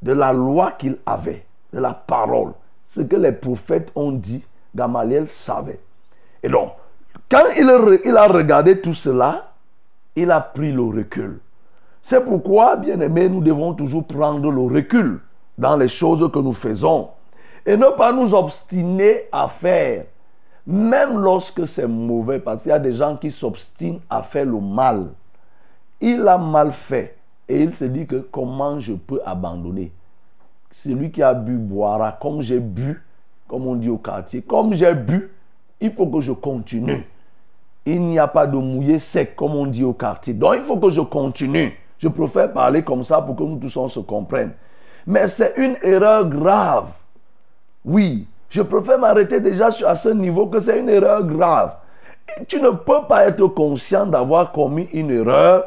de 0.00 0.12
la 0.12 0.32
loi 0.32 0.72
qu'il 0.72 0.96
avait, 1.04 1.44
de 1.72 1.80
la 1.80 1.92
parole. 1.92 2.52
Ce 2.84 3.02
que 3.02 3.16
les 3.16 3.32
prophètes 3.32 3.90
ont 3.94 4.12
dit, 4.12 4.44
Gamaliel 4.74 5.28
savait. 5.28 5.80
Et 6.42 6.48
donc, 6.48 6.70
quand 7.30 7.44
il 7.56 8.16
a 8.16 8.26
regardé 8.26 8.80
tout 8.80 8.94
cela, 8.94 9.52
il 10.22 10.30
a 10.30 10.40
pris 10.40 10.72
le 10.72 10.82
recul. 10.82 11.40
C'est 12.02 12.24
pourquoi, 12.24 12.76
bien 12.76 12.98
aimé, 13.00 13.28
nous 13.28 13.40
devons 13.40 13.74
toujours 13.74 14.04
prendre 14.04 14.50
le 14.50 14.62
recul 14.62 15.20
dans 15.56 15.76
les 15.76 15.88
choses 15.88 16.30
que 16.32 16.38
nous 16.38 16.54
faisons 16.54 17.08
et 17.66 17.76
ne 17.76 17.86
pas 17.96 18.12
nous 18.12 18.34
obstiner 18.34 19.24
à 19.30 19.48
faire 19.48 20.04
même 20.66 21.18
lorsque 21.18 21.66
c'est 21.66 21.86
mauvais, 21.86 22.38
parce 22.38 22.62
qu'il 22.62 22.70
y 22.70 22.74
a 22.74 22.78
des 22.78 22.92
gens 22.92 23.16
qui 23.16 23.30
s'obstinent 23.30 24.00
à 24.10 24.22
faire 24.22 24.44
le 24.44 24.60
mal. 24.60 25.06
Il 25.98 26.28
a 26.28 26.36
mal 26.36 26.72
fait 26.72 27.16
et 27.48 27.62
il 27.62 27.74
se 27.74 27.86
dit 27.86 28.06
que 28.06 28.16
comment 28.16 28.78
je 28.78 28.92
peux 28.92 29.20
abandonner? 29.24 29.92
Celui 30.70 31.10
qui 31.10 31.22
a 31.22 31.32
bu 31.32 31.56
boira 31.56 32.12
comme 32.20 32.42
j'ai 32.42 32.60
bu, 32.60 33.02
comme 33.48 33.66
on 33.66 33.74
dit 33.76 33.88
au 33.88 33.96
quartier, 33.96 34.42
comme 34.42 34.74
j'ai 34.74 34.94
bu, 34.94 35.30
il 35.80 35.90
faut 35.92 36.06
que 36.06 36.20
je 36.20 36.32
continue. 36.32 37.06
Il 37.90 38.02
n'y 38.02 38.18
a 38.18 38.28
pas 38.28 38.46
de 38.46 38.58
mouillé 38.58 38.98
sec, 38.98 39.34
comme 39.34 39.56
on 39.56 39.64
dit 39.64 39.82
au 39.82 39.94
quartier. 39.94 40.34
Donc 40.34 40.56
il 40.56 40.62
faut 40.62 40.76
que 40.76 40.90
je 40.90 41.00
continue. 41.00 41.72
Je 41.96 42.08
préfère 42.08 42.52
parler 42.52 42.82
comme 42.82 43.02
ça 43.02 43.22
pour 43.22 43.34
que 43.34 43.42
nous 43.42 43.56
tous 43.56 43.74
on 43.78 43.88
se 43.88 44.00
comprenne. 44.00 44.52
Mais 45.06 45.26
c'est 45.26 45.54
une 45.56 45.74
erreur 45.82 46.28
grave. 46.28 46.90
Oui, 47.86 48.28
je 48.50 48.60
préfère 48.60 48.98
m'arrêter 48.98 49.40
déjà 49.40 49.70
à 49.86 49.96
ce 49.96 50.10
niveau 50.10 50.48
que 50.48 50.60
c'est 50.60 50.80
une 50.80 50.90
erreur 50.90 51.24
grave. 51.24 51.76
tu 52.46 52.60
ne 52.60 52.68
peux 52.68 53.06
pas 53.08 53.24
être 53.24 53.46
conscient 53.46 54.04
d'avoir 54.04 54.52
commis 54.52 54.90
une 54.92 55.10
erreur 55.10 55.64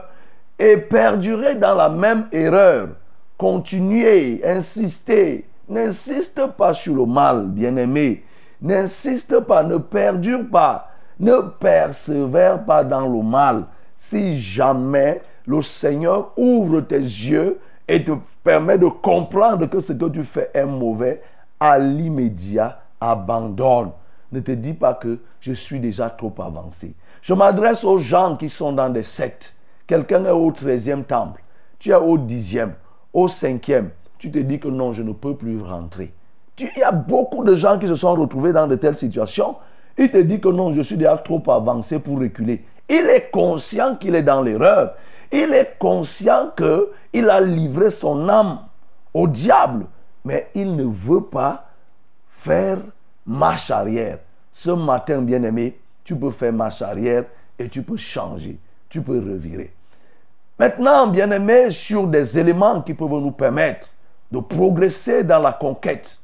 et 0.60 0.78
perdurer 0.78 1.56
dans 1.56 1.74
la 1.74 1.90
même 1.90 2.28
erreur. 2.32 2.90
Continuer, 3.36 4.42
insister. 4.46 5.46
N'insiste 5.68 6.46
pas 6.56 6.76
sur 6.76 6.94
le 6.94 7.08
mal, 7.08 7.48
bien-aimé. 7.48 8.24
N'insiste 8.62 9.40
pas, 9.40 9.64
ne 9.64 9.78
perdure 9.78 10.48
pas. 10.52 10.91
Ne 11.20 11.42
persévère 11.60 12.64
pas 12.64 12.84
dans 12.84 13.08
le 13.08 13.22
mal. 13.22 13.66
Si 13.96 14.36
jamais 14.38 15.22
le 15.46 15.62
Seigneur 15.62 16.32
ouvre 16.38 16.82
tes 16.82 17.00
yeux 17.00 17.60
et 17.88 18.04
te 18.04 18.12
permet 18.44 18.78
de 18.78 18.88
comprendre 18.88 19.66
que 19.68 19.80
ce 19.80 19.94
que 19.94 20.06
tu 20.06 20.24
fais 20.24 20.50
est 20.54 20.66
mauvais, 20.66 21.22
à 21.60 21.78
l'immédiat, 21.78 22.82
abandonne. 23.00 23.92
Ne 24.32 24.40
te 24.40 24.52
dis 24.52 24.74
pas 24.74 24.94
que 24.94 25.20
je 25.42 25.52
suis 25.52 25.80
déjà 25.80 26.10
trop 26.10 26.34
avancé. 26.40 26.96
Je 27.22 27.34
m'adresse 27.34 27.84
aux 27.84 28.00
gens 28.00 28.38
qui 28.38 28.50
sont 28.50 28.72
dans 28.72 28.90
des 28.90 29.04
sectes. 29.04 29.56
Quelqu'un 29.86 30.26
est 30.26 30.32
au 30.32 30.52
13e 30.52 31.04
temple, 31.04 31.44
tu 31.78 31.92
es 31.92 31.96
au 31.96 32.18
10e, 32.18 32.70
au 33.14 33.28
5e. 33.28 33.90
Tu 34.18 34.32
te 34.32 34.40
dis 34.40 34.60
que 34.60 34.70
non, 34.70 34.94
je 34.94 35.04
ne 35.04 35.12
peux 35.12 35.36
plus 35.36 35.62
rentrer. 35.62 36.14
il 36.58 36.70
y 36.78 36.84
a 36.84 36.92
beaucoup 36.92 37.44
de 37.44 37.56
gens 37.56 37.78
qui 37.78 37.88
se 37.88 37.96
sont 37.96 38.14
retrouvés 38.14 38.54
dans 38.54 38.68
de 38.68 38.76
telles 38.76 38.96
situations. 38.96 39.56
Il 39.98 40.10
te 40.12 40.18
dit 40.18 40.40
que 40.40 40.50
non, 40.50 40.74
je 40.74 40.82
suis 40.82 40.98
déjà 40.98 41.18
trop 41.18 41.42
avancé 41.50 42.00
pour 42.00 42.20
reculer. 42.20 42.64
Il 42.90 43.10
est 43.10 43.30
conscient 43.32 43.96
qu'il 43.96 44.16
est 44.16 44.24
dans 44.24 44.42
l'erreur. 44.42 44.96
Il 45.32 45.54
est 45.54 45.78
conscient 45.80 46.52
qu'il 46.56 47.30
a 47.30 47.42
livré 47.42 47.92
son 47.92 48.28
âme 48.28 48.60
au 49.14 49.28
diable 49.28 49.86
mais 50.24 50.50
il 50.54 50.76
ne 50.76 50.84
veut 50.84 51.24
pas 51.24 51.68
faire 52.30 52.80
marche 53.26 53.72
arrière. 53.72 54.20
Ce 54.54 54.72
matin, 54.72 55.22
bien-aimé, 55.22 55.80
tu 56.04 56.16
peux 56.16 56.32
faire 56.32 56.54
marche 56.54 56.82
arrière 56.82 57.26
et 57.58 57.70
tu 57.70 57.84
peux 57.84 57.98
changer, 57.98 58.58
tu 58.90 59.02
peux 59.02 59.18
revirer. 59.18 59.74
Maintenant, 60.60 61.08
bien-aimé, 61.08 61.72
sur 61.72 62.08
des 62.08 62.38
éléments 62.38 62.82
qui 62.82 62.94
peuvent 62.94 63.10
nous 63.10 63.32
permettre 63.32 63.90
de 64.32 64.40
progresser 64.40 65.24
dans 65.24 65.40
la 65.40 65.54
conquête 65.54 66.20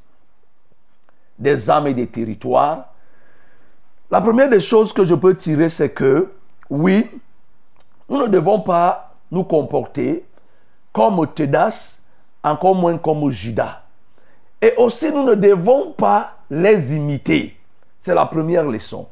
des 1.39 1.69
âmes 1.69 1.87
et 1.87 1.93
des 1.93 2.07
territoires, 2.07 2.93
la 4.09 4.21
première 4.21 4.49
des 4.49 4.59
choses 4.59 4.93
que 4.93 5.03
je 5.03 5.15
peux 5.15 5.35
tirer, 5.35 5.69
c'est 5.69 5.89
que, 5.89 6.29
oui, 6.69 7.09
nous 8.09 8.21
ne 8.21 8.27
devons 8.27 8.61
pas 8.61 9.15
nous 9.31 9.43
comporter 9.43 10.25
comme 10.93 11.27
Tédas, 11.35 11.99
encore 12.43 12.75
moins 12.75 12.97
comme 12.97 13.29
Judas. 13.29 13.83
Et 14.61 14.73
aussi, 14.77 15.11
nous 15.11 15.23
ne 15.23 15.35
devons 15.35 15.91
pas 15.91 16.37
les 16.49 16.95
imiter. 16.95 17.57
C'est 17.99 18.15
la 18.15 18.25
première 18.25 18.63
leçon. 18.63 19.07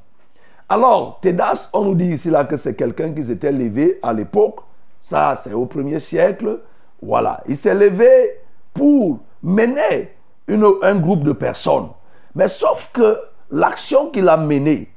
Alors, 0.70 1.20
Tédas, 1.22 1.70
on 1.74 1.84
nous 1.84 1.96
dit 1.96 2.14
ici 2.14 2.30
là 2.30 2.46
que 2.46 2.58
c'est 2.58 2.75
quelqu'un 2.75 3.14
qui 3.14 3.24
s'était 3.24 3.52
levé 3.52 4.00
à 4.02 4.14
l'époque. 4.14 4.62
Ça, 5.00 5.36
c'est 5.36 5.54
au 5.54 5.66
premier 5.66 6.00
siècle. 6.00 6.62
Voilà. 7.02 7.44
Il 7.48 7.58
s'est 7.58 7.75
levé 7.75 8.40
pour 8.74 9.20
mener 9.44 10.16
un 10.48 10.96
groupe 10.96 11.24
de 11.24 11.34
personnes. 11.34 11.90
Mais 12.34 12.48
sauf 12.48 12.90
que 12.92 13.20
l'action 13.52 14.10
qu'il 14.10 14.28
a 14.30 14.38
menée, 14.38 14.90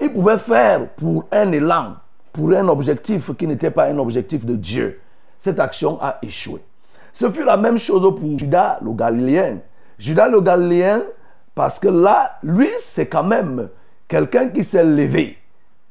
il 0.00 0.12
pouvait 0.12 0.38
faire 0.38 0.88
pour 0.90 1.24
un 1.32 1.52
élan, 1.52 1.94
pour 2.32 2.50
un 2.50 2.68
objectif 2.68 3.34
qui 3.36 3.46
n'était 3.46 3.70
pas 3.70 3.86
un 3.86 3.98
objectif 3.98 4.44
de 4.44 4.56
Dieu. 4.56 5.00
Cette 5.38 5.60
action 5.60 5.98
a 6.00 6.18
échoué. 6.22 6.60
Ce 7.12 7.30
fut 7.30 7.44
la 7.44 7.56
même 7.56 7.78
chose 7.78 8.02
pour 8.02 8.38
Judas, 8.38 8.78
le 8.82 8.92
Galiléen. 8.92 9.60
Judas 9.98 10.28
le 10.28 10.40
Galiléen, 10.40 11.02
parce 11.54 11.78
que 11.78 11.88
là, 11.88 12.38
lui, 12.42 12.68
c'est 12.78 13.06
quand 13.06 13.22
même 13.22 13.68
quelqu'un 14.08 14.48
qui 14.48 14.64
s'est 14.64 14.84
levé 14.84 15.38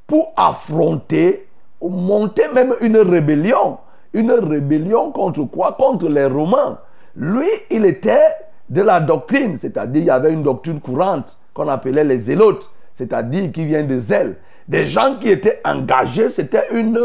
pour 0.06 0.34
affronter, 0.36 1.48
monter 1.82 2.44
même 2.54 2.76
une 2.82 2.98
rébellion. 2.98 3.78
Une 4.14 4.32
rébellion 4.32 5.12
contre 5.12 5.44
quoi? 5.46 5.74
Contre 5.74 6.08
les 6.08 6.26
Romains. 6.26 6.78
Lui, 7.16 7.48
il 7.72 7.86
était 7.86 8.36
de 8.70 8.82
la 8.82 9.00
doctrine, 9.00 9.56
c'est-à-dire 9.56 10.02
il 10.02 10.08
y 10.08 10.12
avait 10.12 10.34
une 10.34 10.44
doctrine 10.44 10.80
courante 10.80 11.38
qu'on 11.54 11.68
appelait 11.68 12.04
les 12.04 12.20
zélotes, 12.20 12.72
c'est-à-dire 12.92 13.52
qui 13.52 13.66
vient 13.66 13.84
de 13.84 13.98
zèle. 13.98 14.36
Des 14.68 14.86
gens 14.86 15.16
qui 15.20 15.30
étaient 15.30 15.60
engagés, 15.66 16.30
c'était 16.30 16.68
une, 16.74 17.00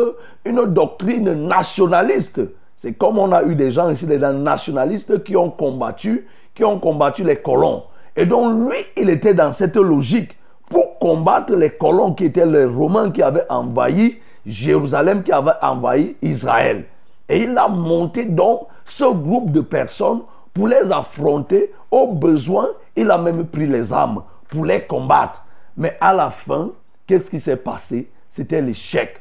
une 0.44 0.64
doctrine 0.66 1.46
nationaliste. 1.46 2.40
C'est 2.76 2.92
comme 2.92 3.18
on 3.18 3.32
a 3.32 3.42
eu 3.42 3.56
des 3.56 3.70
gens 3.70 3.90
ici, 3.90 4.06
des 4.06 4.18
nationalistes 4.18 5.24
qui 5.24 5.36
ont 5.36 5.50
combattu, 5.50 6.26
qui 6.54 6.64
ont 6.64 6.78
combattu 6.78 7.24
les 7.24 7.36
colons. 7.36 7.82
Et 8.16 8.26
donc 8.26 8.68
lui, 8.68 8.76
il 8.96 9.10
était 9.10 9.34
dans 9.34 9.52
cette 9.52 9.76
logique 9.76 10.36
pour 10.70 10.98
combattre 10.98 11.54
les 11.54 11.70
colons 11.70 12.12
qui 12.12 12.26
étaient 12.26 12.46
les 12.46 12.64
Romains 12.64 13.10
qui 13.10 13.22
avaient 13.22 13.46
envahi 13.48 14.18
Jérusalem, 14.46 15.22
qui 15.22 15.32
avaient 15.32 15.52
envahi 15.60 16.16
Israël. 16.22 16.84
Et 17.28 17.42
il 17.42 17.58
a 17.58 17.68
monté 17.68 18.24
donc 18.24 18.66
ce 18.84 19.04
groupe 19.04 19.50
de 19.50 19.60
personnes 19.60 20.20
pour 20.54 20.68
les 20.68 20.92
affronter. 20.92 21.72
Au 21.90 22.12
besoin, 22.12 22.68
il 22.96 23.10
a 23.10 23.18
même 23.18 23.44
pris 23.46 23.66
les 23.66 23.92
armes 23.92 24.22
pour 24.48 24.64
les 24.64 24.82
combattre. 24.82 25.44
Mais 25.76 25.96
à 26.00 26.12
la 26.12 26.30
fin, 26.30 26.70
qu'est-ce 27.06 27.30
qui 27.30 27.40
s'est 27.40 27.56
passé? 27.56 28.10
C'était 28.28 28.60
l'échec. 28.60 29.20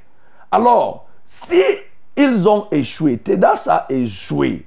Alors, 0.52 1.08
si 1.24 1.62
ils 2.16 2.48
ont 2.48 2.68
échoué, 2.72 3.18
Tédas 3.18 3.68
a 3.70 3.86
échoué, 3.90 4.66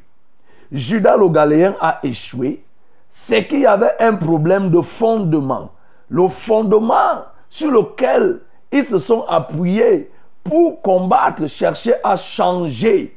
Judas 0.70 1.16
le 1.16 1.28
Galéen 1.28 1.74
a 1.80 1.98
échoué, 2.02 2.62
c'est 3.08 3.46
qu'il 3.46 3.60
y 3.60 3.66
avait 3.66 3.96
un 3.98 4.14
problème 4.14 4.70
de 4.70 4.80
fondement. 4.80 5.72
Le 6.08 6.28
fondement 6.28 7.24
sur 7.48 7.70
lequel 7.70 8.40
ils 8.70 8.84
se 8.84 8.98
sont 8.98 9.24
appuyés 9.28 10.10
pour 10.44 10.80
combattre, 10.80 11.48
chercher 11.48 11.94
à 12.04 12.16
changer 12.16 13.16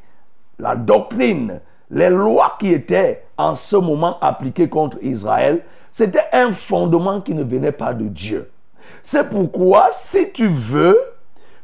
la 0.57 0.75
doctrine, 0.75 1.61
les 1.91 2.09
lois 2.09 2.57
qui 2.59 2.73
étaient 2.73 3.23
en 3.37 3.55
ce 3.55 3.75
moment 3.75 4.17
appliquées 4.19 4.69
contre 4.69 4.97
Israël, 5.03 5.63
c'était 5.93 6.25
un 6.33 6.53
fondement 6.53 7.21
qui 7.21 7.35
ne 7.35 7.43
venait 7.43 7.71
pas 7.71 7.93
de 7.93 8.07
Dieu. 8.07 8.49
C'est 9.03 9.29
pourquoi 9.29 9.89
si 9.91 10.31
tu 10.31 10.47
veux 10.47 10.97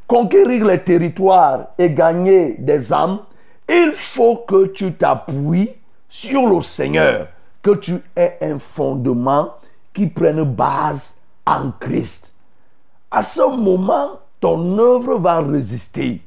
conquérir 0.05 0.65
les 0.65 0.77
territoires 0.77 1.69
et 1.79 1.89
gagner 1.89 2.53
des 2.59 2.93
âmes, 2.93 3.21
il 3.67 3.91
faut 3.91 4.35
que 4.47 4.67
tu 4.67 4.93
t'appuies 4.93 5.71
sur 6.07 6.47
le 6.47 6.61
Seigneur, 6.61 7.29
que 7.63 7.71
tu 7.71 7.95
aies 8.15 8.37
un 8.41 8.59
fondement 8.59 9.55
qui 9.95 10.05
prenne 10.05 10.43
base 10.43 11.17
en 11.47 11.71
Christ. 11.79 12.31
À 13.09 13.23
ce 13.23 13.41
moment, 13.41 14.19
ton 14.39 14.77
œuvre 14.77 15.17
va 15.17 15.39
résister. 15.39 16.21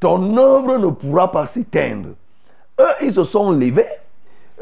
Ton 0.00 0.36
œuvre 0.36 0.76
ne 0.78 0.88
pourra 0.88 1.30
pas 1.30 1.46
s'éteindre. 1.46 2.08
Eux, 2.80 2.94
ils 3.00 3.14
se 3.14 3.22
sont 3.22 3.52
levés. 3.52 3.86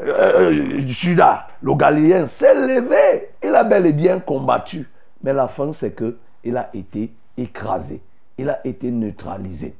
Euh, 0.01 0.51
euh, 0.51 0.79
Judas, 0.87 1.47
le 1.61 1.75
Galiléen, 1.75 2.27
s'est 2.27 2.55
levé. 2.55 3.29
Il 3.43 3.53
a 3.55 3.63
bel 3.63 3.85
et 3.85 3.93
bien 3.93 4.19
combattu. 4.19 4.89
Mais 5.21 5.33
la 5.33 5.47
fin, 5.47 5.71
c'est 5.73 5.91
que 5.91 6.17
il 6.43 6.57
a 6.57 6.69
été 6.73 7.11
écrasé. 7.37 8.01
Il 8.37 8.49
a 8.49 8.59
été 8.65 8.91
neutralisé. 8.91 9.75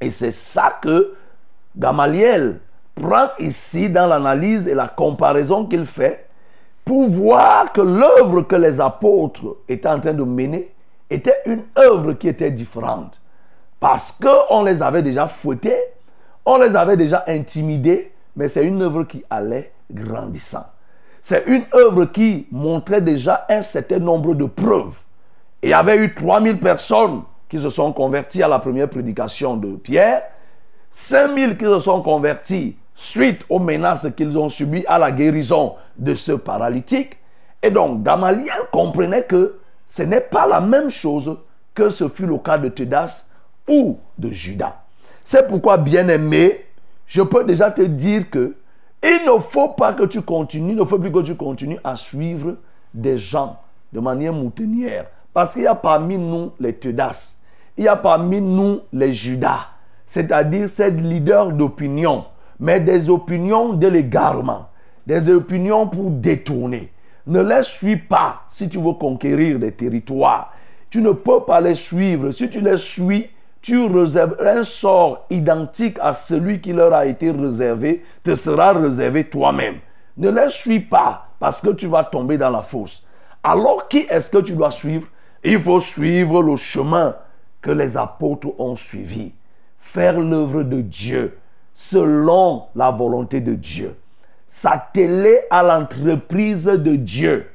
Et 0.00 0.10
c'est 0.10 0.32
ça 0.32 0.78
que 0.80 1.14
Gamaliel 1.76 2.60
prend 2.94 3.28
ici 3.38 3.90
dans 3.90 4.06
l'analyse 4.06 4.68
et 4.68 4.74
la 4.74 4.88
comparaison 4.88 5.66
qu'il 5.66 5.86
fait 5.86 6.26
pour 6.84 7.10
voir 7.10 7.72
que 7.72 7.80
l'œuvre 7.80 8.42
que 8.42 8.56
les 8.56 8.80
apôtres 8.80 9.56
étaient 9.68 9.88
en 9.88 10.00
train 10.00 10.14
de 10.14 10.22
mener 10.22 10.72
était 11.10 11.36
une 11.44 11.64
œuvre 11.76 12.12
qui 12.14 12.28
était 12.28 12.50
différente. 12.50 13.20
Parce 13.80 14.12
qu'on 14.12 14.62
les 14.62 14.82
avait 14.82 15.02
déjà 15.02 15.28
fouettés, 15.28 15.78
on 16.44 16.58
les 16.58 16.74
avait 16.76 16.96
déjà 16.96 17.24
intimidés, 17.26 18.12
mais 18.36 18.48
c'est 18.48 18.64
une 18.64 18.82
œuvre 18.82 19.04
qui 19.04 19.24
allait 19.30 19.72
grandissant. 19.90 20.66
C'est 21.22 21.44
une 21.46 21.64
œuvre 21.74 22.04
qui 22.04 22.46
montrait 22.52 23.00
déjà 23.00 23.46
un 23.48 23.62
certain 23.62 23.98
nombre 23.98 24.34
de 24.34 24.44
preuves. 24.44 24.98
il 25.62 25.70
y 25.70 25.72
avait 25.72 25.96
eu 25.96 26.14
3000 26.14 26.60
personnes 26.60 27.22
qui 27.48 27.58
se 27.58 27.70
sont 27.70 27.92
converties 27.92 28.42
à 28.42 28.48
la 28.48 28.58
première 28.58 28.88
prédication 28.88 29.56
de 29.56 29.74
Pierre, 29.76 30.22
5000 30.90 31.56
qui 31.56 31.64
se 31.64 31.80
sont 31.80 32.02
convertis 32.02 32.76
suite 32.94 33.42
aux 33.48 33.58
menaces 33.58 34.06
qu'ils 34.16 34.36
ont 34.38 34.48
subies 34.48 34.84
à 34.86 34.98
la 34.98 35.12
guérison 35.12 35.74
de 35.96 36.14
ce 36.14 36.32
paralytique. 36.32 37.16
Et 37.62 37.70
donc, 37.70 38.02
Gamaliel 38.02 38.68
comprenait 38.70 39.24
que 39.24 39.58
ce 39.88 40.02
n'est 40.02 40.20
pas 40.20 40.46
la 40.46 40.60
même 40.60 40.90
chose 40.90 41.38
que 41.74 41.90
ce 41.90 42.08
fut 42.08 42.26
le 42.26 42.38
cas 42.38 42.58
de 42.58 42.68
Tedas 42.68 43.26
ou 43.68 43.98
de 44.18 44.30
Judas. 44.30 44.76
C'est 45.24 45.48
pourquoi, 45.48 45.76
bien-aimé, 45.76 46.65
je 47.06 47.22
peux 47.22 47.44
déjà 47.44 47.70
te 47.70 47.82
dire 47.82 48.30
que 48.30 48.56
il 49.02 49.20
ne 49.26 49.38
faut 49.38 49.68
pas 49.68 49.92
que 49.92 50.04
tu 50.04 50.22
continues, 50.22 50.72
il 50.72 50.76
ne 50.76 50.84
faut 50.84 50.98
plus 50.98 51.12
que 51.12 51.22
tu 51.22 51.36
continues 51.36 51.78
à 51.84 51.96
suivre 51.96 52.56
des 52.92 53.18
gens 53.18 53.58
de 53.92 54.00
manière 54.00 54.32
moutonnière. 54.32 55.06
Parce 55.32 55.52
qu'il 55.52 55.62
y 55.62 55.66
a 55.66 55.74
parmi 55.74 56.18
nous 56.18 56.52
les 56.58 56.72
Tedas, 56.72 57.36
il 57.76 57.84
y 57.84 57.88
a 57.88 57.96
parmi 57.96 58.40
nous 58.40 58.80
les 58.92 59.12
Judas, 59.12 59.68
c'est-à-dire 60.06 60.68
ces 60.68 60.90
leaders 60.90 61.52
d'opinion, 61.52 62.24
mais 62.58 62.80
des 62.80 63.10
opinions 63.10 63.74
de 63.74 63.86
l'égarement, 63.86 64.68
des 65.06 65.28
opinions 65.28 65.86
pour 65.86 66.10
détourner. 66.10 66.90
Ne 67.26 67.40
les 67.40 67.62
suis 67.64 67.96
pas 67.96 68.42
si 68.48 68.68
tu 68.68 68.78
veux 68.78 68.94
conquérir 68.94 69.58
des 69.58 69.72
territoires. 69.72 70.52
Tu 70.90 71.02
ne 71.02 71.10
peux 71.10 71.40
pas 71.40 71.60
les 71.60 71.74
suivre. 71.74 72.30
Si 72.30 72.48
tu 72.48 72.60
les 72.60 72.78
suis, 72.78 73.28
tu 73.66 73.84
réserves 73.84 74.36
un 74.38 74.62
sort 74.62 75.26
identique 75.28 75.98
à 76.00 76.14
celui 76.14 76.60
qui 76.60 76.72
leur 76.72 76.94
a 76.94 77.04
été 77.04 77.32
réservé, 77.32 78.04
te 78.22 78.36
sera 78.36 78.72
réservé 78.72 79.24
toi-même. 79.24 79.78
Ne 80.16 80.30
les 80.30 80.50
suis 80.50 80.78
pas 80.78 81.26
parce 81.40 81.60
que 81.60 81.70
tu 81.70 81.88
vas 81.88 82.04
tomber 82.04 82.38
dans 82.38 82.50
la 82.50 82.62
fosse. 82.62 83.04
Alors 83.42 83.88
qui 83.88 84.06
est-ce 84.08 84.30
que 84.30 84.38
tu 84.38 84.52
dois 84.52 84.70
suivre? 84.70 85.08
Il 85.42 85.58
faut 85.58 85.80
suivre 85.80 86.44
le 86.44 86.56
chemin 86.56 87.16
que 87.60 87.72
les 87.72 87.96
apôtres 87.96 88.48
ont 88.60 88.76
suivi. 88.76 89.34
Faire 89.80 90.20
l'œuvre 90.20 90.62
de 90.62 90.80
Dieu 90.80 91.36
selon 91.74 92.66
la 92.76 92.92
volonté 92.92 93.40
de 93.40 93.54
Dieu 93.54 93.96
s'atteler 94.46 95.40
à 95.50 95.64
l'entreprise 95.64 96.66
de 96.66 96.94
Dieu, 96.94 97.50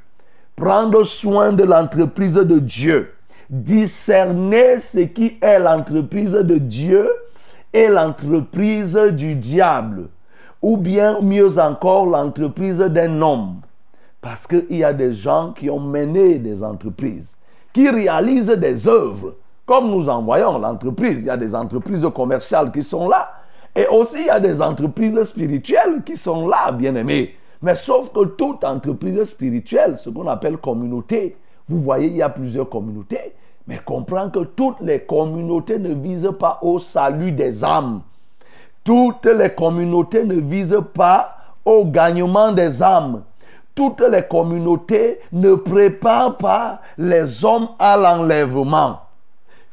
prendre 0.57 1.05
soin 1.05 1.53
de 1.53 1.63
l'entreprise 1.63 2.33
de 2.33 2.59
Dieu, 2.59 3.13
discerner 3.51 4.79
ce 4.79 4.99
qui 4.99 5.37
est 5.41 5.59
l'entreprise 5.59 6.31
de 6.31 6.57
Dieu 6.57 7.11
et 7.73 7.89
l'entreprise 7.89 8.95
du 8.95 9.35
diable, 9.35 10.07
ou 10.61 10.77
bien 10.77 11.19
mieux 11.21 11.59
encore 11.59 12.05
l'entreprise 12.05 12.79
d'un 12.79 13.21
homme. 13.21 13.57
Parce 14.21 14.47
qu'il 14.47 14.77
y 14.77 14.83
a 14.83 14.93
des 14.93 15.11
gens 15.11 15.51
qui 15.51 15.69
ont 15.69 15.79
mené 15.79 16.39
des 16.39 16.63
entreprises, 16.63 17.35
qui 17.73 17.89
réalisent 17.89 18.47
des 18.47 18.87
œuvres, 18.87 19.35
comme 19.65 19.91
nous 19.91 20.07
en 20.07 20.21
voyons 20.21 20.57
l'entreprise. 20.57 21.19
Il 21.19 21.25
y 21.25 21.29
a 21.29 21.37
des 21.37 21.53
entreprises 21.53 22.07
commerciales 22.15 22.71
qui 22.71 22.83
sont 22.83 23.09
là, 23.09 23.31
et 23.75 23.87
aussi, 23.87 24.19
il 24.19 24.25
y 24.27 24.29
a 24.29 24.39
des 24.39 24.61
entreprises 24.61 25.21
spirituelles 25.23 26.03
qui 26.05 26.15
sont 26.15 26.47
là, 26.47 26.71
bien 26.71 26.95
aimés. 26.95 27.35
Mais 27.61 27.75
sauf 27.75 28.11
que 28.11 28.25
toute 28.25 28.63
entreprise 28.63 29.23
spirituelle, 29.23 29.97
ce 29.97 30.09
qu'on 30.09 30.27
appelle 30.27 30.57
communauté, 30.57 31.35
vous 31.67 31.79
voyez, 31.79 32.07
il 32.07 32.17
y 32.17 32.21
a 32.21 32.29
plusieurs 32.29 32.69
communautés. 32.69 33.33
Mais 33.71 33.79
comprends 33.85 34.29
que 34.29 34.39
toutes 34.43 34.81
les 34.81 34.99
communautés 34.99 35.79
ne 35.79 35.93
visent 35.93 36.33
pas 36.37 36.59
au 36.61 36.77
salut 36.77 37.31
des 37.31 37.63
âmes. 37.63 38.01
Toutes 38.83 39.27
les 39.27 39.51
communautés 39.51 40.25
ne 40.25 40.41
visent 40.41 40.83
pas 40.93 41.37
au 41.63 41.85
gagnement 41.85 42.51
des 42.51 42.83
âmes. 42.83 43.23
Toutes 43.73 44.01
les 44.01 44.23
communautés 44.23 45.21
ne 45.31 45.53
préparent 45.53 46.35
pas 46.35 46.81
les 46.97 47.45
hommes 47.45 47.69
à 47.79 47.95
l'enlèvement. 47.95 49.03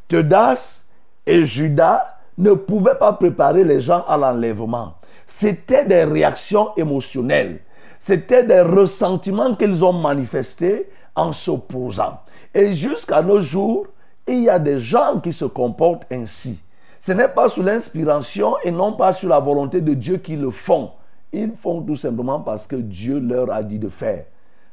Tedas 0.07 0.85
et 1.27 1.45
Judas 1.45 2.19
ne 2.39 2.53
pouvait 2.53 2.99
pas 3.01 3.15
préparer 3.15 3.65
les 3.65 3.81
gens 3.81 4.05
à 4.07 4.17
l'enlèvement. 4.17 4.95
C'était 5.27 5.85
des 5.85 6.05
réactions 6.05 6.69
émotionnelles. 6.77 7.63
C'était 7.99 8.45
des 8.45 8.61
ressentiments 8.61 9.57
qu'ils 9.57 9.85
ont 9.85 9.93
manifestés 9.93 10.89
en 11.17 11.33
s'opposant. 11.33 12.21
Et 12.55 12.73
jusqu'à 12.73 13.23
nos 13.23 13.41
jours, 13.41 13.87
il 14.27 14.43
y 14.43 14.49
a 14.49 14.59
des 14.59 14.79
gens 14.79 15.21
qui 15.21 15.33
se 15.33 15.45
comportent 15.45 16.07
ainsi. 16.11 16.61
Ce 16.99 17.13
n'est 17.13 17.29
pas 17.29 17.49
sous 17.49 17.63
l'inspiration 17.63 18.57
et 18.65 18.71
non 18.71 18.93
pas 18.93 19.13
sous 19.13 19.29
la 19.29 19.39
volonté 19.39 19.81
de 19.81 19.95
Dieu 19.95 20.19
qu'ils 20.19 20.41
le 20.41 20.51
font. 20.51 20.91
Ils 21.33 21.53
font 21.53 21.83
tout 21.83 21.95
simplement 21.95 22.41
parce 22.41 22.67
que 22.67 22.77
Dieu 22.77 23.19
leur 23.21 23.51
a 23.53 23.63
dit 23.63 23.79
de 23.79 23.89
faire. 23.89 24.25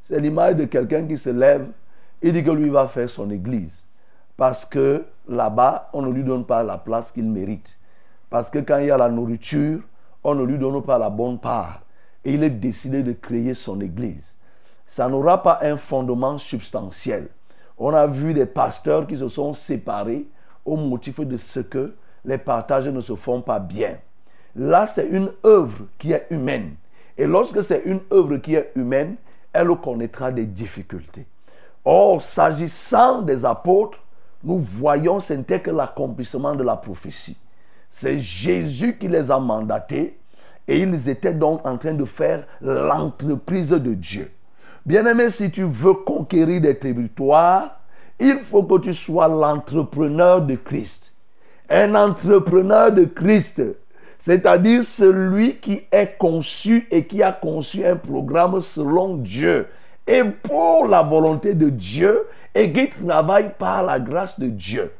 C'est 0.02 0.20
l'image 0.20 0.56
de 0.56 0.64
quelqu'un 0.64 1.06
qui 1.06 1.16
se 1.16 1.30
lève 1.30 1.66
et 2.22 2.32
dit 2.32 2.42
que 2.42 2.50
lui 2.50 2.70
va 2.70 2.88
faire 2.88 3.10
son 3.10 3.30
église. 3.30 3.84
Parce 4.36 4.64
que 4.64 5.04
là-bas, 5.28 5.90
on 5.92 6.02
ne 6.02 6.10
lui 6.10 6.24
donne 6.24 6.44
pas 6.44 6.62
la 6.62 6.78
place 6.78 7.12
qu'il 7.12 7.28
mérite. 7.28 7.78
Parce 8.28 8.50
que 8.50 8.58
quand 8.58 8.78
il 8.78 8.86
y 8.86 8.90
a 8.90 8.98
la 8.98 9.08
nourriture, 9.08 9.80
on 10.24 10.34
ne 10.34 10.44
lui 10.44 10.58
donne 10.58 10.82
pas 10.82 10.98
la 10.98 11.10
bonne 11.10 11.38
part. 11.38 11.82
Et 12.24 12.34
il 12.34 12.42
est 12.42 12.50
décidé 12.50 13.02
de 13.02 13.12
créer 13.12 13.54
son 13.54 13.80
église. 13.80 14.36
Ça 14.86 15.08
n'aura 15.08 15.42
pas 15.42 15.60
un 15.62 15.76
fondement 15.76 16.38
substantiel. 16.38 17.28
On 17.78 17.92
a 17.92 18.06
vu 18.06 18.32
des 18.32 18.46
pasteurs 18.46 19.06
qui 19.06 19.16
se 19.16 19.28
sont 19.28 19.52
séparés 19.54 20.26
au 20.64 20.76
motif 20.76 21.20
de 21.20 21.36
ce 21.36 21.60
que 21.60 21.94
les 22.24 22.38
partages 22.38 22.88
ne 22.88 23.00
se 23.00 23.14
font 23.14 23.40
pas 23.40 23.58
bien. 23.58 23.96
Là, 24.54 24.86
c'est 24.86 25.06
une 25.06 25.30
œuvre 25.44 25.84
qui 25.98 26.12
est 26.12 26.26
humaine. 26.30 26.74
Et 27.18 27.26
lorsque 27.26 27.62
c'est 27.62 27.82
une 27.84 28.00
œuvre 28.12 28.38
qui 28.38 28.54
est 28.54 28.72
humaine, 28.74 29.16
elle 29.52 29.68
connaîtra 29.76 30.32
des 30.32 30.44
difficultés. 30.44 31.26
Or, 31.84 32.20
s'agissant 32.20 33.22
des 33.22 33.44
apôtres, 33.44 33.98
nous 34.42 34.58
voyons 34.58 35.20
ce 35.20 35.34
n'était 35.34 35.60
que 35.60 35.70
l'accomplissement 35.70 36.54
de 36.54 36.62
la 36.62 36.76
prophétie. 36.76 37.38
C'est 37.88 38.18
Jésus 38.18 38.98
qui 38.98 39.08
les 39.08 39.30
a 39.30 39.38
mandatés 39.38 40.18
et 40.68 40.80
ils 40.80 41.08
étaient 41.08 41.34
donc 41.34 41.64
en 41.64 41.78
train 41.78 41.94
de 41.94 42.04
faire 42.04 42.46
l'entreprise 42.60 43.70
de 43.70 43.94
Dieu. 43.94 44.30
Bien-aimé, 44.86 45.30
si 45.30 45.50
tu 45.50 45.64
veux 45.64 45.94
conquérir 45.94 46.60
des 46.60 46.78
territoires, 46.78 47.80
il 48.20 48.38
faut 48.38 48.62
que 48.62 48.78
tu 48.78 48.94
sois 48.94 49.26
l'entrepreneur 49.26 50.42
de 50.42 50.54
Christ. 50.54 51.12
Un 51.68 51.96
entrepreneur 51.96 52.92
de 52.92 53.02
Christ, 53.02 53.64
c'est-à-dire 54.16 54.84
celui 54.84 55.56
qui 55.56 55.82
est 55.90 56.16
conçu 56.16 56.86
et 56.92 57.04
qui 57.04 57.20
a 57.24 57.32
conçu 57.32 57.84
un 57.84 57.96
programme 57.96 58.60
selon 58.60 59.16
Dieu 59.16 59.66
et 60.06 60.22
pour 60.22 60.86
la 60.86 61.02
volonté 61.02 61.54
de 61.54 61.68
Dieu 61.68 62.22
et 62.54 62.72
qui 62.72 62.88
travaille 62.88 63.50
par 63.58 63.82
la 63.84 63.98
grâce 63.98 64.38
de 64.38 64.46
Dieu. 64.46 64.92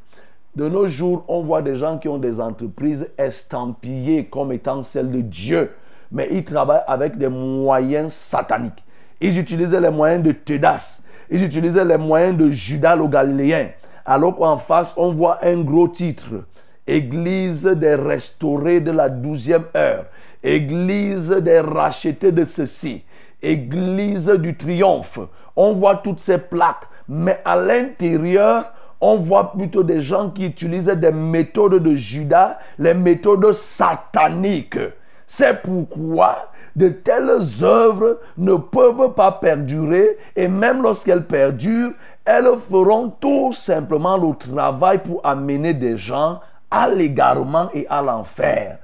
De 0.56 0.68
nos 0.68 0.88
jours, 0.88 1.24
on 1.28 1.42
voit 1.42 1.62
des 1.62 1.76
gens 1.76 1.96
qui 1.96 2.08
ont 2.08 2.18
des 2.18 2.40
entreprises 2.40 3.06
estampillées 3.16 4.24
comme 4.24 4.50
étant 4.50 4.82
celles 4.82 5.12
de 5.12 5.20
Dieu, 5.20 5.70
mais 6.10 6.26
ils 6.32 6.42
travaillent 6.42 6.82
avec 6.88 7.16
des 7.16 7.28
moyens 7.28 8.12
sataniques. 8.12 8.82
Ils 9.20 9.38
utilisaient 9.38 9.80
les 9.80 9.90
moyens 9.90 10.22
de 10.22 10.32
Tedas, 10.32 11.00
ils 11.30 11.42
utilisaient 11.42 11.84
les 11.84 11.96
moyens 11.96 12.36
de 12.36 12.50
Judas 12.50 12.96
le 12.96 13.06
Galiléen. 13.06 13.68
Alors 14.04 14.36
qu'en 14.36 14.58
face, 14.58 14.92
on 14.96 15.12
voit 15.12 15.38
un 15.42 15.60
gros 15.62 15.88
titre. 15.88 16.44
Église 16.86 17.64
des 17.64 17.96
restaurés 17.96 18.80
de 18.80 18.92
la 18.92 19.08
douzième 19.08 19.64
heure. 19.76 20.04
Église 20.42 21.30
des 21.30 21.58
rachetés 21.58 22.30
de 22.30 22.44
ceci. 22.44 23.02
Église 23.42 24.28
du 24.28 24.56
triomphe. 24.56 25.18
On 25.56 25.72
voit 25.72 25.96
toutes 25.96 26.20
ces 26.20 26.38
plaques. 26.38 26.86
Mais 27.08 27.40
à 27.44 27.56
l'intérieur, 27.56 28.72
on 29.00 29.16
voit 29.16 29.52
plutôt 29.52 29.82
des 29.82 30.00
gens 30.00 30.30
qui 30.30 30.46
utilisent 30.46 30.86
des 30.86 31.12
méthodes 31.12 31.82
de 31.82 31.94
Judas, 31.94 32.58
les 32.78 32.94
méthodes 32.94 33.52
sataniques. 33.52 34.78
C'est 35.26 35.62
pourquoi 35.62 36.52
de 36.76 36.88
telles 36.88 37.40
œuvres 37.62 38.20
ne 38.36 38.54
peuvent 38.54 39.14
pas 39.14 39.32
perdurer 39.32 40.18
et 40.36 40.46
même 40.46 40.82
lorsqu'elles 40.82 41.24
perdurent, 41.24 41.92
elles 42.24 42.50
feront 42.70 43.08
tout 43.08 43.52
simplement 43.54 44.16
le 44.16 44.34
travail 44.36 44.98
pour 44.98 45.24
amener 45.24 45.72
des 45.72 45.96
gens 45.96 46.40
à 46.70 46.88
l'égarement 46.88 47.70
et 47.72 47.86
à 47.88 48.02
l'enfer. 48.02 48.78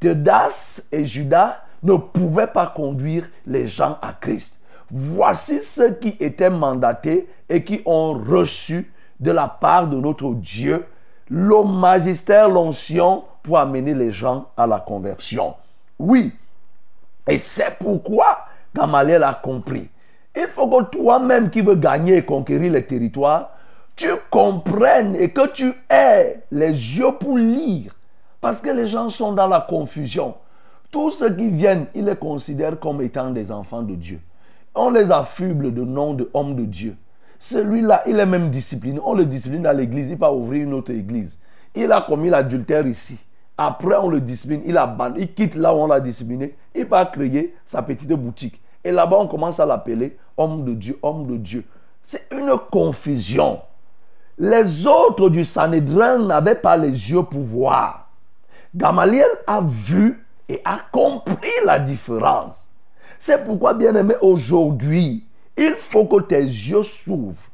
Tedas 0.00 0.80
et 0.90 1.04
Judas 1.04 1.58
ne 1.82 1.94
pouvaient 1.94 2.46
pas 2.46 2.68
conduire 2.68 3.28
les 3.46 3.66
gens 3.66 3.98
à 4.00 4.14
Christ. 4.18 4.60
Voici 4.90 5.60
ceux 5.60 5.92
qui 5.92 6.16
étaient 6.20 6.50
mandatés 6.50 7.28
et 7.48 7.62
qui 7.62 7.82
ont 7.84 8.14
reçu 8.14 8.90
de 9.20 9.30
la 9.30 9.48
part 9.48 9.86
de 9.86 9.96
notre 9.96 10.32
Dieu 10.34 10.84
le 11.28 11.64
magistère, 11.64 12.48
l'onction 12.48 13.24
pour 13.42 13.58
amener 13.58 13.94
les 13.94 14.10
gens 14.10 14.46
à 14.56 14.66
la 14.66 14.78
conversion. 14.78 15.54
Oui, 15.98 16.32
et 17.26 17.38
c'est 17.38 17.76
pourquoi 17.78 18.38
Gamaliel 18.74 19.22
a 19.22 19.34
compris. 19.34 19.88
Il 20.36 20.46
faut 20.46 20.68
que 20.68 20.84
toi-même 20.90 21.50
qui 21.50 21.60
veux 21.60 21.76
gagner 21.76 22.16
et 22.16 22.24
conquérir 22.24 22.72
les 22.72 22.84
territoires, 22.84 23.50
tu 23.96 24.08
comprennes 24.30 25.14
et 25.16 25.30
que 25.30 25.46
tu 25.48 25.72
aies 25.88 26.40
les 26.50 26.70
yeux 26.70 27.12
pour 27.18 27.38
lire. 27.38 27.94
Parce 28.40 28.60
que 28.60 28.70
les 28.70 28.86
gens 28.86 29.08
sont 29.08 29.32
dans 29.32 29.46
la 29.46 29.60
confusion. 29.60 30.34
Tous 30.90 31.10
ceux 31.10 31.34
qui 31.34 31.48
viennent, 31.48 31.86
ils 31.94 32.04
les 32.04 32.16
considèrent 32.16 32.78
comme 32.78 33.00
étant 33.00 33.30
des 33.30 33.50
enfants 33.50 33.82
de 33.82 33.94
Dieu. 33.94 34.20
On 34.74 34.90
les 34.90 35.10
affuble 35.12 35.72
de 35.72 35.84
nom 35.84 36.14
de 36.14 36.28
homme 36.34 36.56
de 36.56 36.64
Dieu. 36.64 36.96
Celui-là, 37.38 38.02
il 38.06 38.18
est 38.18 38.26
même 38.26 38.50
discipliné. 38.50 39.00
On 39.04 39.14
le 39.14 39.24
discipline 39.24 39.66
à 39.66 39.72
l'église, 39.72 40.10
il 40.10 40.16
va 40.16 40.32
ouvrir 40.32 40.64
une 40.64 40.74
autre 40.74 40.90
église. 40.90 41.38
Il 41.74 41.90
a 41.92 42.00
commis 42.02 42.28
l'adultère 42.28 42.86
ici. 42.86 43.18
Après, 43.56 43.96
on 43.96 44.08
le 44.08 44.20
discipline, 44.20 44.62
il 44.66 44.76
abandonne, 44.76 45.20
il 45.20 45.32
quitte 45.32 45.54
là 45.54 45.74
où 45.74 45.78
on 45.78 45.86
l'a 45.86 46.00
discipliné, 46.00 46.56
il 46.74 46.84
va 46.86 47.06
créer 47.06 47.54
sa 47.64 47.82
petite 47.82 48.12
boutique. 48.12 48.60
Et 48.82 48.90
là-bas, 48.90 49.18
on 49.20 49.26
commence 49.26 49.60
à 49.60 49.66
l'appeler 49.66 50.16
homme 50.36 50.64
de 50.64 50.74
Dieu, 50.74 50.98
homme 51.02 51.26
de 51.26 51.36
Dieu. 51.36 51.64
C'est 52.02 52.26
une 52.32 52.52
confusion. 52.70 53.60
Les 54.38 54.86
autres 54.86 55.28
du 55.30 55.44
Sanhédrin 55.44 56.18
n'avaient 56.18 56.56
pas 56.56 56.76
les 56.76 56.88
yeux 56.88 57.22
pour 57.22 57.40
voir. 57.40 58.08
Gamaliel 58.74 59.28
a 59.46 59.60
vu 59.60 60.26
et 60.48 60.60
a 60.64 60.78
compris 60.90 61.48
la 61.64 61.78
différence. 61.78 62.68
C'est 63.18 63.44
pourquoi, 63.44 63.74
bien 63.74 63.94
aimé, 63.94 64.14
aujourd'hui, 64.20 65.24
il 65.56 65.74
faut 65.78 66.06
que 66.06 66.20
tes 66.20 66.42
yeux 66.42 66.82
s'ouvrent 66.82 67.48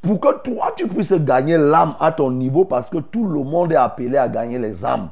pour 0.00 0.18
que 0.18 0.40
toi, 0.42 0.72
tu 0.76 0.88
puisses 0.88 1.12
gagner 1.12 1.58
l'âme 1.58 1.94
à 2.00 2.12
ton 2.12 2.30
niveau 2.30 2.64
parce 2.64 2.88
que 2.88 2.98
tout 2.98 3.26
le 3.26 3.42
monde 3.42 3.72
est 3.72 3.76
appelé 3.76 4.16
à 4.16 4.28
gagner 4.28 4.58
les 4.58 4.84
âmes. 4.84 5.10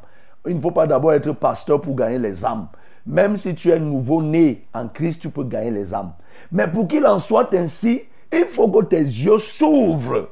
Il 0.48 0.56
ne 0.56 0.60
faut 0.60 0.70
pas 0.70 0.86
d'abord 0.86 1.12
être 1.12 1.32
pasteur 1.32 1.80
pour 1.80 1.94
gagner 1.94 2.18
les 2.18 2.44
âmes. 2.44 2.68
Même 3.06 3.36
si 3.36 3.54
tu 3.54 3.70
es 3.70 3.78
nouveau-né 3.78 4.66
en 4.74 4.88
Christ, 4.88 5.22
tu 5.22 5.30
peux 5.30 5.44
gagner 5.44 5.70
les 5.70 5.94
âmes. 5.94 6.12
Mais 6.50 6.66
pour 6.66 6.88
qu'il 6.88 7.06
en 7.06 7.18
soit 7.18 7.52
ainsi, 7.54 8.02
il 8.32 8.44
faut 8.44 8.68
que 8.68 8.84
tes 8.84 9.00
yeux 9.00 9.38
s'ouvrent. 9.38 10.28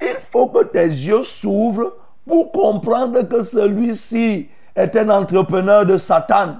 Il 0.00 0.16
faut 0.30 0.48
que 0.48 0.64
tes 0.64 0.86
yeux 0.86 1.22
s'ouvrent 1.22 1.94
pour 2.26 2.52
comprendre 2.52 3.22
que 3.22 3.42
celui-ci 3.42 4.48
est 4.76 4.96
un 4.96 5.08
entrepreneur 5.08 5.84
de 5.86 5.96
Satan. 5.96 6.56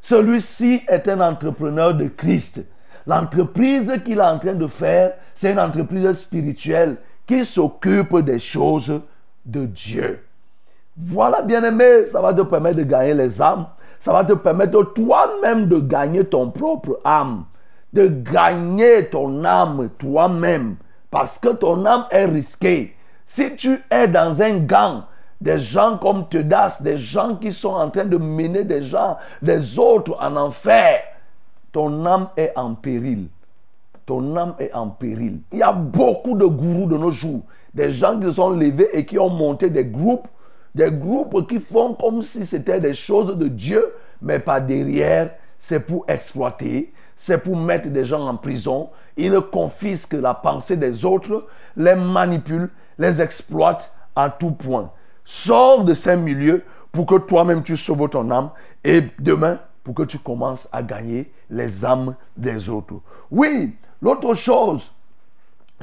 Celui-ci 0.00 0.82
est 0.88 1.08
un 1.08 1.20
entrepreneur 1.20 1.94
de 1.94 2.08
Christ. 2.08 2.64
L'entreprise 3.06 3.92
qu'il 4.04 4.18
est 4.18 4.22
en 4.22 4.38
train 4.38 4.54
de 4.54 4.66
faire, 4.66 5.14
c'est 5.34 5.52
une 5.52 5.60
entreprise 5.60 6.10
spirituelle 6.12 6.96
qui 7.26 7.44
s'occupe 7.44 8.16
des 8.18 8.38
choses 8.38 9.00
de 9.44 9.66
Dieu. 9.66 10.27
Voilà, 11.00 11.42
bien-aimé, 11.42 12.04
ça 12.06 12.20
va 12.20 12.34
te 12.34 12.42
permettre 12.42 12.78
de 12.78 12.82
gagner 12.82 13.14
les 13.14 13.40
âmes. 13.40 13.66
Ça 14.00 14.12
va 14.12 14.24
te 14.24 14.32
permettre 14.32 14.82
toi-même 14.94 15.68
de 15.68 15.78
gagner 15.78 16.24
ton 16.24 16.50
propre 16.50 16.98
âme. 17.04 17.44
De 17.92 18.08
gagner 18.08 19.06
ton 19.06 19.44
âme 19.44 19.90
toi-même. 19.98 20.76
Parce 21.10 21.38
que 21.38 21.48
ton 21.50 21.84
âme 21.86 22.04
est 22.10 22.24
risquée. 22.24 22.96
Si 23.26 23.54
tu 23.56 23.78
es 23.90 24.08
dans 24.08 24.42
un 24.42 24.58
gang, 24.58 25.02
des 25.40 25.58
gens 25.58 25.98
comme 25.98 26.28
Tedas, 26.28 26.80
des 26.82 26.98
gens 26.98 27.36
qui 27.36 27.52
sont 27.52 27.74
en 27.74 27.90
train 27.90 28.04
de 28.04 28.16
mener 28.16 28.64
des 28.64 28.82
gens, 28.82 29.16
des 29.40 29.78
autres 29.78 30.16
en 30.20 30.34
enfer, 30.36 31.00
ton 31.70 32.04
âme 32.06 32.28
est 32.36 32.52
en 32.56 32.74
péril. 32.74 33.28
Ton 34.04 34.36
âme 34.36 34.54
est 34.58 34.72
en 34.72 34.88
péril. 34.88 35.40
Il 35.52 35.58
y 35.58 35.62
a 35.62 35.72
beaucoup 35.72 36.36
de 36.36 36.46
gourous 36.46 36.86
de 36.86 36.96
nos 36.96 37.10
jours. 37.10 37.42
Des 37.72 37.92
gens 37.92 38.18
qui 38.18 38.24
se 38.24 38.32
sont 38.32 38.50
levés 38.50 38.88
et 38.92 39.06
qui 39.06 39.18
ont 39.18 39.30
monté 39.30 39.70
des 39.70 39.84
groupes 39.84 40.26
des 40.78 40.92
groupes 40.92 41.48
qui 41.48 41.58
font 41.58 41.92
comme 41.94 42.22
si 42.22 42.46
c'était 42.46 42.78
des 42.78 42.94
choses 42.94 43.36
de 43.36 43.48
Dieu, 43.48 43.84
mais 44.22 44.38
pas 44.38 44.60
derrière, 44.60 45.30
c'est 45.58 45.80
pour 45.80 46.04
exploiter, 46.06 46.92
c'est 47.16 47.38
pour 47.38 47.56
mettre 47.56 47.88
des 47.88 48.04
gens 48.04 48.24
en 48.28 48.36
prison. 48.36 48.90
Ils 49.16 49.40
confisquent 49.40 50.14
la 50.14 50.34
pensée 50.34 50.76
des 50.76 51.04
autres, 51.04 51.48
les 51.76 51.96
manipulent, 51.96 52.70
les 52.96 53.20
exploitent 53.20 53.92
à 54.14 54.30
tout 54.30 54.52
point. 54.52 54.92
Sors 55.24 55.82
de 55.84 55.94
ces 55.94 56.16
milieux 56.16 56.62
pour 56.92 57.06
que 57.06 57.16
toi-même 57.16 57.64
tu 57.64 57.76
sauves 57.76 58.08
ton 58.08 58.30
âme 58.30 58.50
et 58.84 59.02
demain 59.18 59.58
pour 59.82 59.96
que 59.96 60.04
tu 60.04 60.20
commences 60.20 60.68
à 60.70 60.80
gagner 60.84 61.32
les 61.50 61.84
âmes 61.84 62.14
des 62.36 62.68
autres. 62.68 63.00
Oui, 63.32 63.74
l'autre 64.00 64.32
chose 64.34 64.92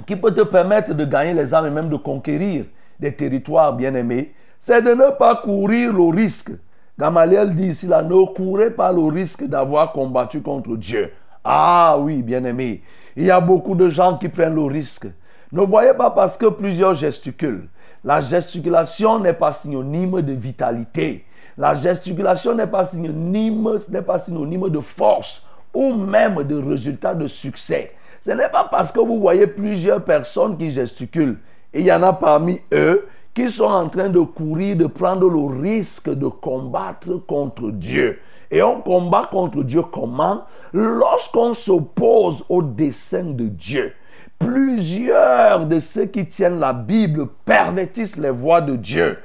qui 0.08 0.16
peut 0.16 0.34
te 0.34 0.42
permettre 0.42 0.94
de 0.94 1.04
gagner 1.04 1.34
les 1.34 1.54
âmes 1.54 1.68
et 1.68 1.70
même 1.70 1.90
de 1.90 1.98
conquérir 1.98 2.64
des 2.98 3.14
territoires 3.14 3.74
bien-aimés, 3.74 4.34
c'est 4.68 4.82
de 4.82 4.96
ne 4.96 5.12
pas 5.12 5.36
courir 5.36 5.94
le 5.94 6.06
risque. 6.06 6.50
Gamaliel 6.98 7.54
dit 7.54 7.68
ici 7.68 7.86
là, 7.86 8.02
ne 8.02 8.26
courez 8.26 8.72
pas 8.72 8.92
le 8.92 9.04
risque 9.04 9.44
d'avoir 9.44 9.92
combattu 9.92 10.42
contre 10.42 10.76
Dieu. 10.76 11.12
Ah 11.44 11.98
oui, 12.00 12.24
bien-aimé, 12.24 12.82
il 13.16 13.26
y 13.26 13.30
a 13.30 13.40
beaucoup 13.40 13.76
de 13.76 13.90
gens 13.90 14.18
qui 14.18 14.28
prennent 14.28 14.56
le 14.56 14.64
risque. 14.64 15.06
Ne 15.52 15.62
voyez 15.62 15.94
pas 15.94 16.10
parce 16.10 16.36
que 16.36 16.48
plusieurs 16.48 16.96
gesticulent. 16.96 17.68
La 18.04 18.22
gesticulation 18.22 19.20
n'est 19.20 19.34
pas 19.34 19.54
synonyme 19.54 20.24
de 20.24 20.34
vitalité. 20.34 21.26
La 21.60 21.76
gesticulation 21.76 22.56
n'est 22.56 22.66
pas 22.66 22.88
synonyme, 22.88 23.78
n'est 23.92 24.02
pas 24.02 24.18
synonyme 24.18 24.70
de 24.70 24.80
force 24.80 25.46
ou 25.76 25.94
même 25.94 26.42
de 26.42 26.56
résultat 26.56 27.14
de 27.14 27.28
succès. 27.28 27.92
Ce 28.20 28.32
n'est 28.32 28.50
pas 28.50 28.64
parce 28.64 28.92
que 28.92 29.00
vous 29.00 29.20
voyez 29.20 29.46
plusieurs 29.46 30.04
personnes 30.04 30.58
qui 30.58 30.72
gesticulent 30.72 31.38
et 31.72 31.82
il 31.82 31.86
y 31.86 31.94
en 31.94 32.02
a 32.02 32.14
parmi 32.14 32.60
eux 32.74 33.08
qui 33.36 33.50
sont 33.50 33.66
en 33.66 33.90
train 33.90 34.08
de 34.08 34.22
courir, 34.22 34.78
de 34.78 34.88
prendre 34.88 35.30
le 35.30 35.62
risque 35.62 36.10
de 36.10 36.28
combattre 36.28 37.18
contre 37.28 37.70
Dieu. 37.70 38.20
Et 38.50 38.64
on 38.64 38.80
combat 38.80 39.28
contre 39.30 39.62
Dieu 39.62 39.82
comment? 39.82 40.46
Lorsqu'on 40.72 41.54
s'oppose 41.54 42.46
au 42.48 42.62
dessein 42.62 43.26
de 43.26 43.48
Dieu. 43.48 43.94
Plusieurs 44.40 45.66
de 45.66 45.80
ceux 45.80 46.06
qui 46.06 46.26
tiennent 46.26 46.60
la 46.60 46.72
Bible 46.72 47.28
pervertissent 47.44 48.18
les 48.18 48.30
voies 48.30 48.62
de 48.62 48.76
Dieu, 48.76 49.18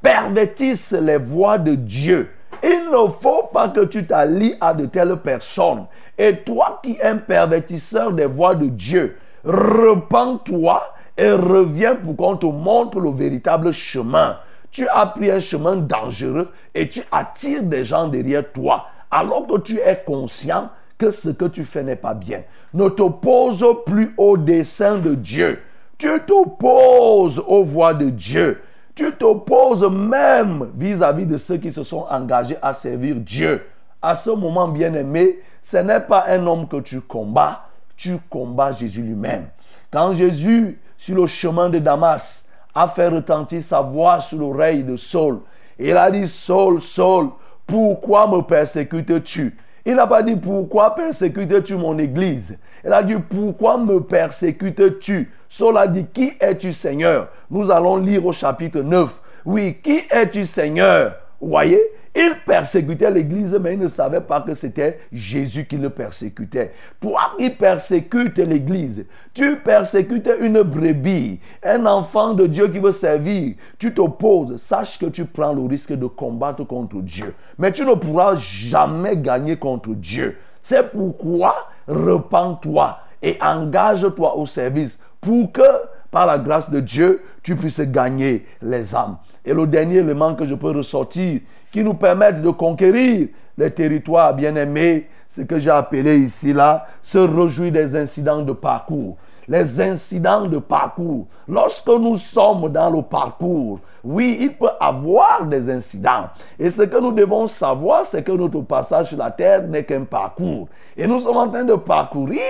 pervertissent 0.00 0.92
les 0.92 1.18
voies 1.18 1.58
de 1.58 1.74
Dieu. 1.74 2.30
Il 2.62 2.90
ne 2.90 3.08
faut 3.08 3.48
pas 3.52 3.68
que 3.68 3.84
tu 3.84 4.06
t'allies 4.06 4.54
à 4.60 4.74
de 4.74 4.86
telles 4.86 5.16
personnes. 5.16 5.86
Et 6.18 6.36
toi 6.38 6.80
qui 6.82 6.92
es 6.92 7.02
un 7.02 7.16
pervertisseur 7.16 8.12
des 8.12 8.26
voies 8.26 8.54
de 8.54 8.66
Dieu, 8.66 9.16
repens-toi 9.44 10.82
et 11.16 11.30
reviens 11.30 11.96
pour 11.96 12.16
qu'on 12.16 12.36
te 12.36 12.46
montre 12.46 13.00
le 13.00 13.10
véritable 13.10 13.72
chemin. 13.72 14.38
Tu 14.70 14.88
as 14.88 15.06
pris 15.06 15.30
un 15.30 15.40
chemin 15.40 15.76
dangereux 15.76 16.50
et 16.74 16.88
tu 16.88 17.02
attires 17.12 17.62
des 17.62 17.84
gens 17.84 18.08
derrière 18.08 18.50
toi 18.52 18.86
alors 19.10 19.46
que 19.46 19.58
tu 19.58 19.78
es 19.78 20.02
conscient 20.04 20.70
que 20.96 21.10
ce 21.10 21.28
que 21.28 21.44
tu 21.44 21.64
fais 21.64 21.82
n'est 21.82 21.96
pas 21.96 22.14
bien. 22.14 22.42
Ne 22.72 22.88
t'oppose 22.88 23.64
plus 23.84 24.14
au 24.16 24.36
dessein 24.38 24.98
de 24.98 25.14
Dieu. 25.14 25.60
Tu 25.98 26.08
t'opposes 26.26 27.42
aux 27.46 27.64
voies 27.64 27.94
de 27.94 28.08
Dieu. 28.08 28.62
Tu 28.94 29.12
t'opposes 29.12 29.88
même 29.90 30.70
vis-à-vis 30.76 31.26
de 31.26 31.36
ceux 31.36 31.58
qui 31.58 31.72
se 31.72 31.82
sont 31.82 32.06
engagés 32.10 32.56
à 32.62 32.72
servir 32.74 33.16
Dieu. 33.16 33.62
À 34.00 34.16
ce 34.16 34.30
moment, 34.30 34.68
bien-aimé, 34.68 35.40
ce 35.62 35.76
n'est 35.76 36.00
pas 36.00 36.26
un 36.28 36.46
homme 36.46 36.66
que 36.66 36.80
tu 36.80 37.00
combats, 37.00 37.66
tu 37.96 38.18
combats 38.28 38.72
Jésus 38.72 39.02
lui-même. 39.02 39.46
Quand 39.90 40.12
Jésus, 40.12 40.80
sur 41.02 41.16
le 41.16 41.26
chemin 41.26 41.68
de 41.68 41.80
Damas, 41.80 42.44
a 42.72 42.86
fait 42.86 43.08
retentir 43.08 43.60
sa 43.60 43.80
voix 43.80 44.20
sur 44.20 44.38
l'oreille 44.38 44.84
de 44.84 44.96
Saul, 44.96 45.40
il 45.76 45.96
a 45.96 46.08
dit, 46.08 46.28
Saul, 46.28 46.80
Saul, 46.80 47.30
pourquoi 47.66 48.28
me 48.28 48.40
persécutes-tu? 48.40 49.58
Il 49.84 49.96
n'a 49.96 50.06
pas 50.06 50.22
dit, 50.22 50.36
pourquoi 50.36 50.94
persécutes-tu 50.94 51.74
mon 51.74 51.98
église? 51.98 52.56
Il 52.84 52.92
a 52.92 53.02
dit, 53.02 53.16
pourquoi 53.16 53.78
me 53.78 54.00
persécutes-tu? 54.00 55.32
Saul 55.48 55.76
a 55.76 55.88
dit, 55.88 56.06
qui 56.06 56.34
es-tu 56.38 56.72
Seigneur? 56.72 57.30
Nous 57.50 57.68
allons 57.68 57.96
lire 57.96 58.24
au 58.24 58.32
chapitre 58.32 58.78
9. 58.78 59.10
Oui, 59.44 59.80
qui 59.82 60.02
es-tu 60.08 60.46
Seigneur? 60.46 61.16
Vous 61.40 61.48
voyez? 61.48 61.82
Il 62.14 62.34
persécutait 62.44 63.10
l'Église, 63.10 63.58
mais 63.58 63.72
il 63.72 63.80
ne 63.80 63.88
savait 63.88 64.20
pas 64.20 64.42
que 64.42 64.54
c'était 64.54 65.00
Jésus 65.10 65.64
qui 65.64 65.78
le 65.78 65.88
persécutait. 65.88 66.72
Toi 67.00 67.32
qui 67.38 67.48
persécutes 67.48 68.38
l'Église, 68.38 69.06
tu 69.32 69.56
persécutes 69.56 70.28
une 70.40 70.62
brebis, 70.62 71.40
un 71.62 71.86
enfant 71.86 72.34
de 72.34 72.46
Dieu 72.46 72.68
qui 72.68 72.78
veut 72.78 72.92
servir, 72.92 73.54
tu 73.78 73.94
t'opposes, 73.94 74.58
sache 74.58 74.98
que 74.98 75.06
tu 75.06 75.24
prends 75.24 75.54
le 75.54 75.62
risque 75.62 75.94
de 75.94 76.06
combattre 76.06 76.64
contre 76.64 76.96
Dieu. 76.96 77.34
Mais 77.58 77.72
tu 77.72 77.84
ne 77.86 77.94
pourras 77.94 78.36
jamais 78.36 79.16
gagner 79.16 79.56
contre 79.56 79.90
Dieu. 79.90 80.36
C'est 80.62 80.90
pourquoi 80.92 81.54
repens-toi 81.88 82.98
et 83.22 83.38
engage-toi 83.40 84.36
au 84.36 84.44
service 84.44 84.98
pour 85.20 85.50
que, 85.50 85.62
par 86.10 86.26
la 86.26 86.36
grâce 86.36 86.70
de 86.70 86.80
Dieu, 86.80 87.22
tu 87.42 87.56
puisses 87.56 87.80
gagner 87.80 88.44
les 88.60 88.94
âmes. 88.94 89.16
Et 89.44 89.54
le 89.54 89.66
dernier 89.66 89.96
élément 89.96 90.34
que 90.34 90.44
je 90.44 90.54
peux 90.54 90.70
ressortir, 90.70 91.40
qui 91.72 91.82
nous 91.82 91.94
permettent 91.94 92.42
de 92.42 92.50
conquérir 92.50 93.28
les 93.56 93.70
territoires 93.70 94.34
bien-aimés, 94.34 95.08
ce 95.28 95.40
que 95.40 95.58
j'ai 95.58 95.70
appelé 95.70 96.18
ici 96.18 96.52
là, 96.52 96.86
se 97.00 97.18
réjouir 97.18 97.72
des 97.72 97.96
incidents 97.96 98.42
de 98.42 98.52
parcours. 98.52 99.16
Les 99.48 99.80
incidents 99.80 100.46
de 100.46 100.58
parcours. 100.58 101.26
Lorsque 101.48 101.88
nous 101.88 102.16
sommes 102.16 102.70
dans 102.70 102.90
le 102.90 103.02
parcours, 103.02 103.80
oui, 104.04 104.38
il 104.40 104.54
peut 104.54 104.70
avoir 104.78 105.44
des 105.46 105.68
incidents. 105.68 106.26
Et 106.58 106.70
ce 106.70 106.82
que 106.82 106.98
nous 106.98 107.12
devons 107.12 107.46
savoir, 107.46 108.04
c'est 108.04 108.22
que 108.22 108.32
notre 108.32 108.60
passage 108.60 109.08
sur 109.08 109.18
la 109.18 109.30
terre 109.30 109.62
n'est 109.64 109.84
qu'un 109.84 110.04
parcours. 110.04 110.68
Et 110.96 111.06
nous 111.06 111.20
sommes 111.20 111.38
en 111.38 111.48
train 111.48 111.64
de 111.64 111.74
parcourir 111.74 112.40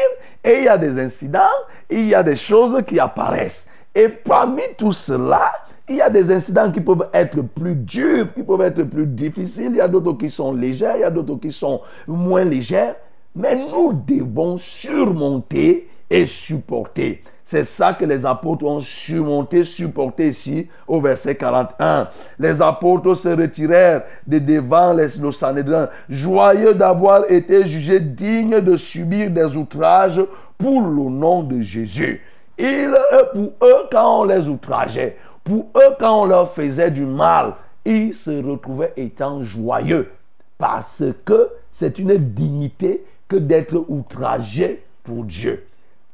et 0.45 0.59
il 0.59 0.65
y 0.65 0.69
a 0.69 0.77
des 0.77 0.99
incidents, 1.01 1.41
il 1.89 2.09
y 2.09 2.15
a 2.15 2.23
des 2.23 2.37
choses 2.37 2.83
qui 2.87 3.01
apparaissent. 3.01 3.67
Et 3.95 4.09
parmi 4.09 4.63
tout 4.77 4.93
cela, 4.93 5.53
il 5.89 5.97
y 5.97 6.01
a 6.01 6.11
des 6.11 6.33
incidents 6.33 6.71
qui 6.71 6.81
peuvent 6.81 7.09
être 7.13 7.43
plus 7.43 7.75
durs, 7.75 8.33
qui 8.35 8.43
peuvent 8.43 8.61
être 8.61 8.83
plus 8.85 9.07
difficiles. 9.07 9.71
Il 9.71 9.77
y 9.77 9.81
a 9.81 9.89
d'autres 9.89 10.13
qui 10.13 10.31
sont 10.31 10.53
légers, 10.53 10.93
il 10.97 11.01
y 11.01 11.05
a 11.05 11.11
d'autres 11.11 11.37
qui 11.37 11.51
sont 11.51 11.81
moins 12.07 12.45
légers. 12.45 12.93
Mais 13.35 13.57
nous 13.57 13.93
devons 13.93 14.59
surmonter 14.59 15.89
et 16.09 16.27
supporter. 16.27 17.23
C'est 17.43 17.65
ça 17.65 17.95
que 17.95 18.05
les 18.05 18.25
apôtres 18.25 18.65
ont 18.65 18.81
surmonté, 18.81 19.65
supporté 19.65 20.29
ici 20.29 20.69
au 20.87 21.01
verset 21.01 21.35
41. 21.35 22.09
Les 22.39 22.63
apôtres 22.63 23.17
se 23.17 23.29
retirèrent 23.29 24.03
de 24.27 24.39
devant 24.39 24.93
les, 24.93 25.09
le 25.21 25.33
Sanhédrin, 25.33 25.89
joyeux 26.09 26.75
d'avoir 26.75 27.31
été 27.31 27.67
jugés 27.67 28.01
dignes 28.01 28.61
de 28.61 28.77
subir 28.77 29.31
des 29.31 29.57
outrages 29.57 30.23
pour 30.57 30.83
le 30.83 31.11
nom 31.11 31.43
de 31.43 31.61
Jésus. 31.63 32.23
Il, 32.59 32.95
pour 33.33 33.53
eux, 33.67 33.89
quand 33.91 34.21
on 34.21 34.25
les 34.25 34.49
outrageait, 34.49 35.17
pour 35.45 35.67
eux, 35.77 35.97
quand 35.99 36.23
on 36.23 36.25
leur 36.25 36.53
faisait 36.53 36.91
du 36.91 37.05
mal, 37.05 37.55
ils 37.85 38.15
se 38.15 38.43
retrouvaient 38.45 38.93
étant 38.97 39.43
joyeux. 39.43 40.13
Parce 40.59 41.03
que 41.25 41.51
c'est 41.71 41.99
une 41.99 42.17
dignité 42.17 43.05
que 43.29 43.37
d'être 43.37 43.85
outragé 43.89 44.85
pour 45.03 45.25
Dieu. 45.25 45.67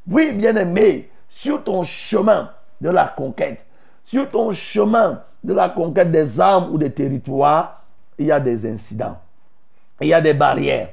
Oui, 0.07 0.33
bien-aimé, 0.33 1.11
sur 1.29 1.63
ton 1.63 1.83
chemin 1.83 2.51
de 2.81 2.89
la 2.89 3.07
conquête, 3.09 3.67
sur 4.05 4.31
ton 4.31 4.53
chemin 4.53 5.23
de 5.45 5.53
la 5.53 5.69
conquête 5.69 6.11
des 6.11 6.41
âmes 6.41 6.71
ou 6.73 6.79
des 6.79 6.91
territoires, 6.91 7.85
il 8.19 8.27
y 8.27 8.33
a 8.33 8.41
des 8.41 8.67
incidents, 8.67 9.19
il 10.01 10.09
y 10.09 10.15
a 10.15 10.21
des 10.21 10.35
barrières, 10.35 10.91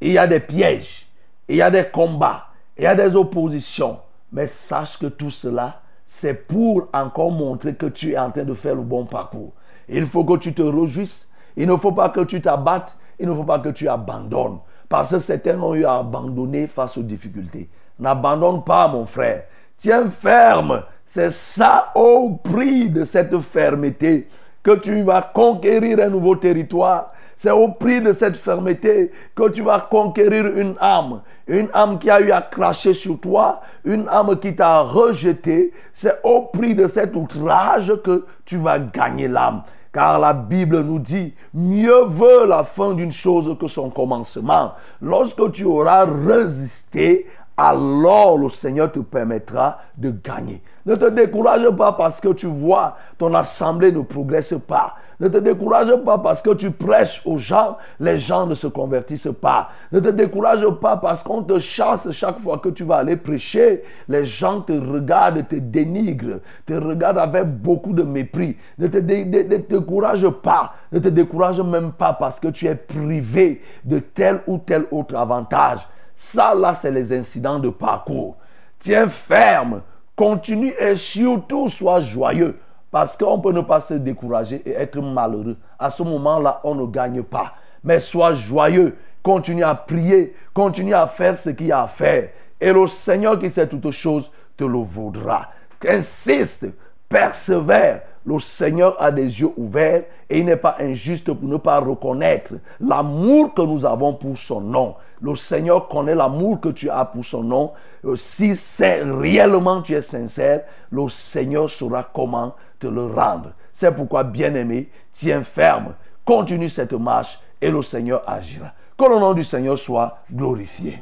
il 0.00 0.12
y 0.12 0.18
a 0.18 0.26
des 0.26 0.40
pièges, 0.40 1.08
il 1.48 1.56
y 1.56 1.62
a 1.62 1.70
des 1.70 1.84
combats, 1.84 2.46
il 2.76 2.84
y 2.84 2.86
a 2.86 2.94
des 2.94 3.16
oppositions. 3.16 3.98
Mais 4.32 4.46
sache 4.46 4.98
que 4.98 5.06
tout 5.06 5.30
cela, 5.30 5.81
c'est 6.14 6.46
pour 6.46 6.88
encore 6.92 7.32
montrer 7.32 7.74
que 7.74 7.86
tu 7.86 8.12
es 8.12 8.18
en 8.18 8.30
train 8.30 8.44
de 8.44 8.52
faire 8.52 8.74
le 8.74 8.82
bon 8.82 9.06
parcours. 9.06 9.52
Il 9.88 10.04
faut 10.04 10.26
que 10.26 10.36
tu 10.36 10.52
te 10.52 10.60
réjouisses. 10.60 11.30
Il 11.56 11.66
ne 11.66 11.74
faut 11.74 11.92
pas 11.92 12.10
que 12.10 12.20
tu 12.20 12.42
t'abattes. 12.42 12.98
Il 13.18 13.26
ne 13.26 13.34
faut 13.34 13.44
pas 13.44 13.58
que 13.58 13.70
tu 13.70 13.88
abandonnes. 13.88 14.58
Parce 14.90 15.12
que 15.12 15.18
certains 15.18 15.58
ont 15.58 15.74
eu 15.74 15.86
à 15.86 15.96
abandonner 15.96 16.66
face 16.66 16.98
aux 16.98 17.02
difficultés. 17.02 17.70
N'abandonne 17.98 18.62
pas, 18.62 18.88
mon 18.88 19.06
frère. 19.06 19.44
Tiens 19.78 20.10
ferme. 20.10 20.82
C'est 21.06 21.32
ça 21.32 21.90
au 21.94 22.38
prix 22.44 22.90
de 22.90 23.06
cette 23.06 23.36
fermeté 23.40 24.28
que 24.62 24.72
tu 24.72 25.00
vas 25.02 25.22
conquérir 25.22 25.98
un 25.98 26.10
nouveau 26.10 26.36
territoire. 26.36 27.12
C'est 27.36 27.50
au 27.50 27.68
prix 27.68 28.00
de 28.00 28.12
cette 28.12 28.36
fermeté 28.36 29.10
que 29.34 29.48
tu 29.48 29.62
vas 29.62 29.80
conquérir 29.80 30.46
une 30.46 30.74
âme. 30.80 31.22
Une 31.46 31.68
âme 31.74 31.98
qui 31.98 32.10
a 32.10 32.20
eu 32.20 32.30
à 32.30 32.40
cracher 32.40 32.94
sur 32.94 33.18
toi, 33.20 33.60
une 33.84 34.08
âme 34.08 34.38
qui 34.38 34.54
t'a 34.54 34.80
rejeté. 34.80 35.72
C'est 35.92 36.20
au 36.22 36.42
prix 36.42 36.74
de 36.74 36.86
cet 36.86 37.16
outrage 37.16 37.92
que 38.04 38.24
tu 38.44 38.58
vas 38.58 38.78
gagner 38.78 39.28
l'âme. 39.28 39.62
Car 39.92 40.18
la 40.18 40.32
Bible 40.32 40.80
nous 40.80 40.98
dit, 40.98 41.34
mieux 41.52 42.04
veut 42.06 42.46
la 42.46 42.64
fin 42.64 42.94
d'une 42.94 43.12
chose 43.12 43.54
que 43.60 43.68
son 43.68 43.90
commencement. 43.90 44.72
Lorsque 45.02 45.52
tu 45.52 45.64
auras 45.64 46.06
résisté 46.06 47.26
alors 47.56 48.38
le 48.38 48.48
Seigneur 48.48 48.90
te 48.90 49.00
permettra 49.00 49.80
de 49.96 50.10
gagner. 50.10 50.62
Ne 50.86 50.94
te 50.94 51.08
décourage 51.10 51.68
pas 51.70 51.92
parce 51.92 52.20
que 52.20 52.32
tu 52.32 52.46
vois 52.46 52.96
ton 53.18 53.34
assemblée 53.34 53.92
ne 53.92 54.00
progresse 54.00 54.54
pas. 54.66 54.94
Ne 55.22 55.28
te 55.28 55.38
décourage 55.38 55.94
pas 56.04 56.18
parce 56.18 56.42
que 56.42 56.52
tu 56.52 56.72
prêches 56.72 57.22
aux 57.24 57.38
gens, 57.38 57.76
les 58.00 58.18
gens 58.18 58.44
ne 58.44 58.54
se 58.54 58.66
convertissent 58.66 59.30
pas. 59.40 59.68
Ne 59.92 60.00
te 60.00 60.08
décourage 60.08 60.66
pas 60.80 60.96
parce 60.96 61.22
qu'on 61.22 61.44
te 61.44 61.60
chasse 61.60 62.10
chaque 62.10 62.40
fois 62.40 62.58
que 62.58 62.70
tu 62.70 62.82
vas 62.82 62.96
aller 62.96 63.16
prêcher. 63.16 63.84
Les 64.08 64.24
gens 64.24 64.62
te 64.62 64.72
regardent, 64.72 65.46
te 65.46 65.54
dénigrent, 65.54 66.40
te 66.66 66.72
regardent 66.72 67.18
avec 67.18 67.46
beaucoup 67.46 67.92
de 67.92 68.02
mépris. 68.02 68.56
Ne 68.78 68.88
te, 68.88 68.98
décourage 68.98 70.28
pas. 70.28 70.74
Ne 70.90 70.98
te 70.98 71.08
décourage 71.08 71.60
même 71.60 71.92
pas 71.92 72.14
parce 72.14 72.40
que 72.40 72.48
tu 72.48 72.66
es 72.66 72.74
privé 72.74 73.62
de 73.84 74.00
tel 74.00 74.40
ou 74.48 74.58
tel 74.58 74.86
autre 74.90 75.14
avantage. 75.14 75.86
Ça, 76.16 76.52
là, 76.52 76.74
c'est 76.74 76.90
les 76.90 77.12
incidents 77.12 77.60
de 77.60 77.68
parcours. 77.68 78.38
Tiens 78.80 79.06
ferme, 79.06 79.82
continue 80.16 80.74
et 80.80 80.96
surtout 80.96 81.68
sois 81.68 82.00
joyeux. 82.00 82.58
Parce 82.92 83.16
qu'on 83.16 83.40
peut 83.40 83.52
ne 83.52 83.62
pas 83.62 83.80
se 83.80 83.94
décourager 83.94 84.62
et 84.66 84.72
être 84.72 85.00
malheureux. 85.00 85.56
À 85.78 85.90
ce 85.90 86.02
moment-là, 86.02 86.60
on 86.62 86.74
ne 86.74 86.86
gagne 86.86 87.22
pas. 87.22 87.54
Mais 87.82 87.98
sois 87.98 88.34
joyeux, 88.34 88.96
continue 89.22 89.64
à 89.64 89.74
prier, 89.74 90.36
continue 90.52 90.92
à 90.92 91.06
faire 91.06 91.38
ce 91.38 91.50
qu'il 91.50 91.68
y 91.68 91.72
a 91.72 91.82
à 91.82 91.88
faire. 91.88 92.28
Et 92.60 92.70
le 92.70 92.86
Seigneur 92.86 93.40
qui 93.40 93.48
sait 93.48 93.66
toutes 93.66 93.90
choses 93.90 94.30
te 94.58 94.64
le 94.64 94.78
vaudra. 94.78 95.48
Insiste, 95.88 96.66
persévère, 97.08 98.02
le 98.24 98.38
Seigneur 98.38 98.94
a 99.02 99.10
des 99.10 99.40
yeux 99.40 99.50
ouverts 99.56 100.04
et 100.30 100.38
il 100.38 100.44
n'est 100.44 100.56
pas 100.56 100.76
injuste 100.78 101.32
pour 101.32 101.48
ne 101.48 101.56
pas 101.56 101.80
reconnaître 101.80 102.54
l'amour 102.78 103.52
que 103.54 103.62
nous 103.62 103.84
avons 103.84 104.14
pour 104.14 104.36
son 104.36 104.60
nom. 104.60 104.94
Le 105.20 105.34
Seigneur 105.34 105.88
connaît 105.88 106.14
l'amour 106.14 106.60
que 106.60 106.68
tu 106.68 106.88
as 106.88 107.04
pour 107.04 107.24
son 107.24 107.42
nom. 107.42 107.72
Euh, 108.04 108.16
si 108.16 108.54
réellement 108.84 109.82
tu 109.82 109.94
es 109.94 110.02
sincère, 110.02 110.62
le 110.90 111.08
Seigneur 111.08 111.68
saura 111.68 112.08
comment 112.12 112.54
te 112.82 112.88
le 112.88 113.06
rendre. 113.06 113.52
C'est 113.72 113.94
pourquoi, 113.94 114.24
bien-aimé, 114.24 114.88
tiens 115.12 115.44
ferme, 115.44 115.94
continue 116.24 116.68
cette 116.68 116.92
marche 116.92 117.38
et 117.60 117.70
le 117.70 117.80
Seigneur 117.82 118.22
agira. 118.26 118.72
Que 118.98 119.04
le 119.04 119.20
nom 119.20 119.32
du 119.32 119.44
Seigneur 119.44 119.78
soit 119.78 120.18
glorifié. 120.32 120.98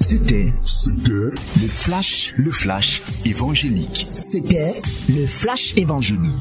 C'était, 0.00 0.52
c'était 0.64 1.12
le 1.12 1.68
flash, 1.68 2.34
le 2.36 2.50
flash 2.50 3.02
évangélique. 3.24 4.08
C'était 4.10 4.80
le 5.08 5.26
flash 5.26 5.76
évangélique. 5.76 6.38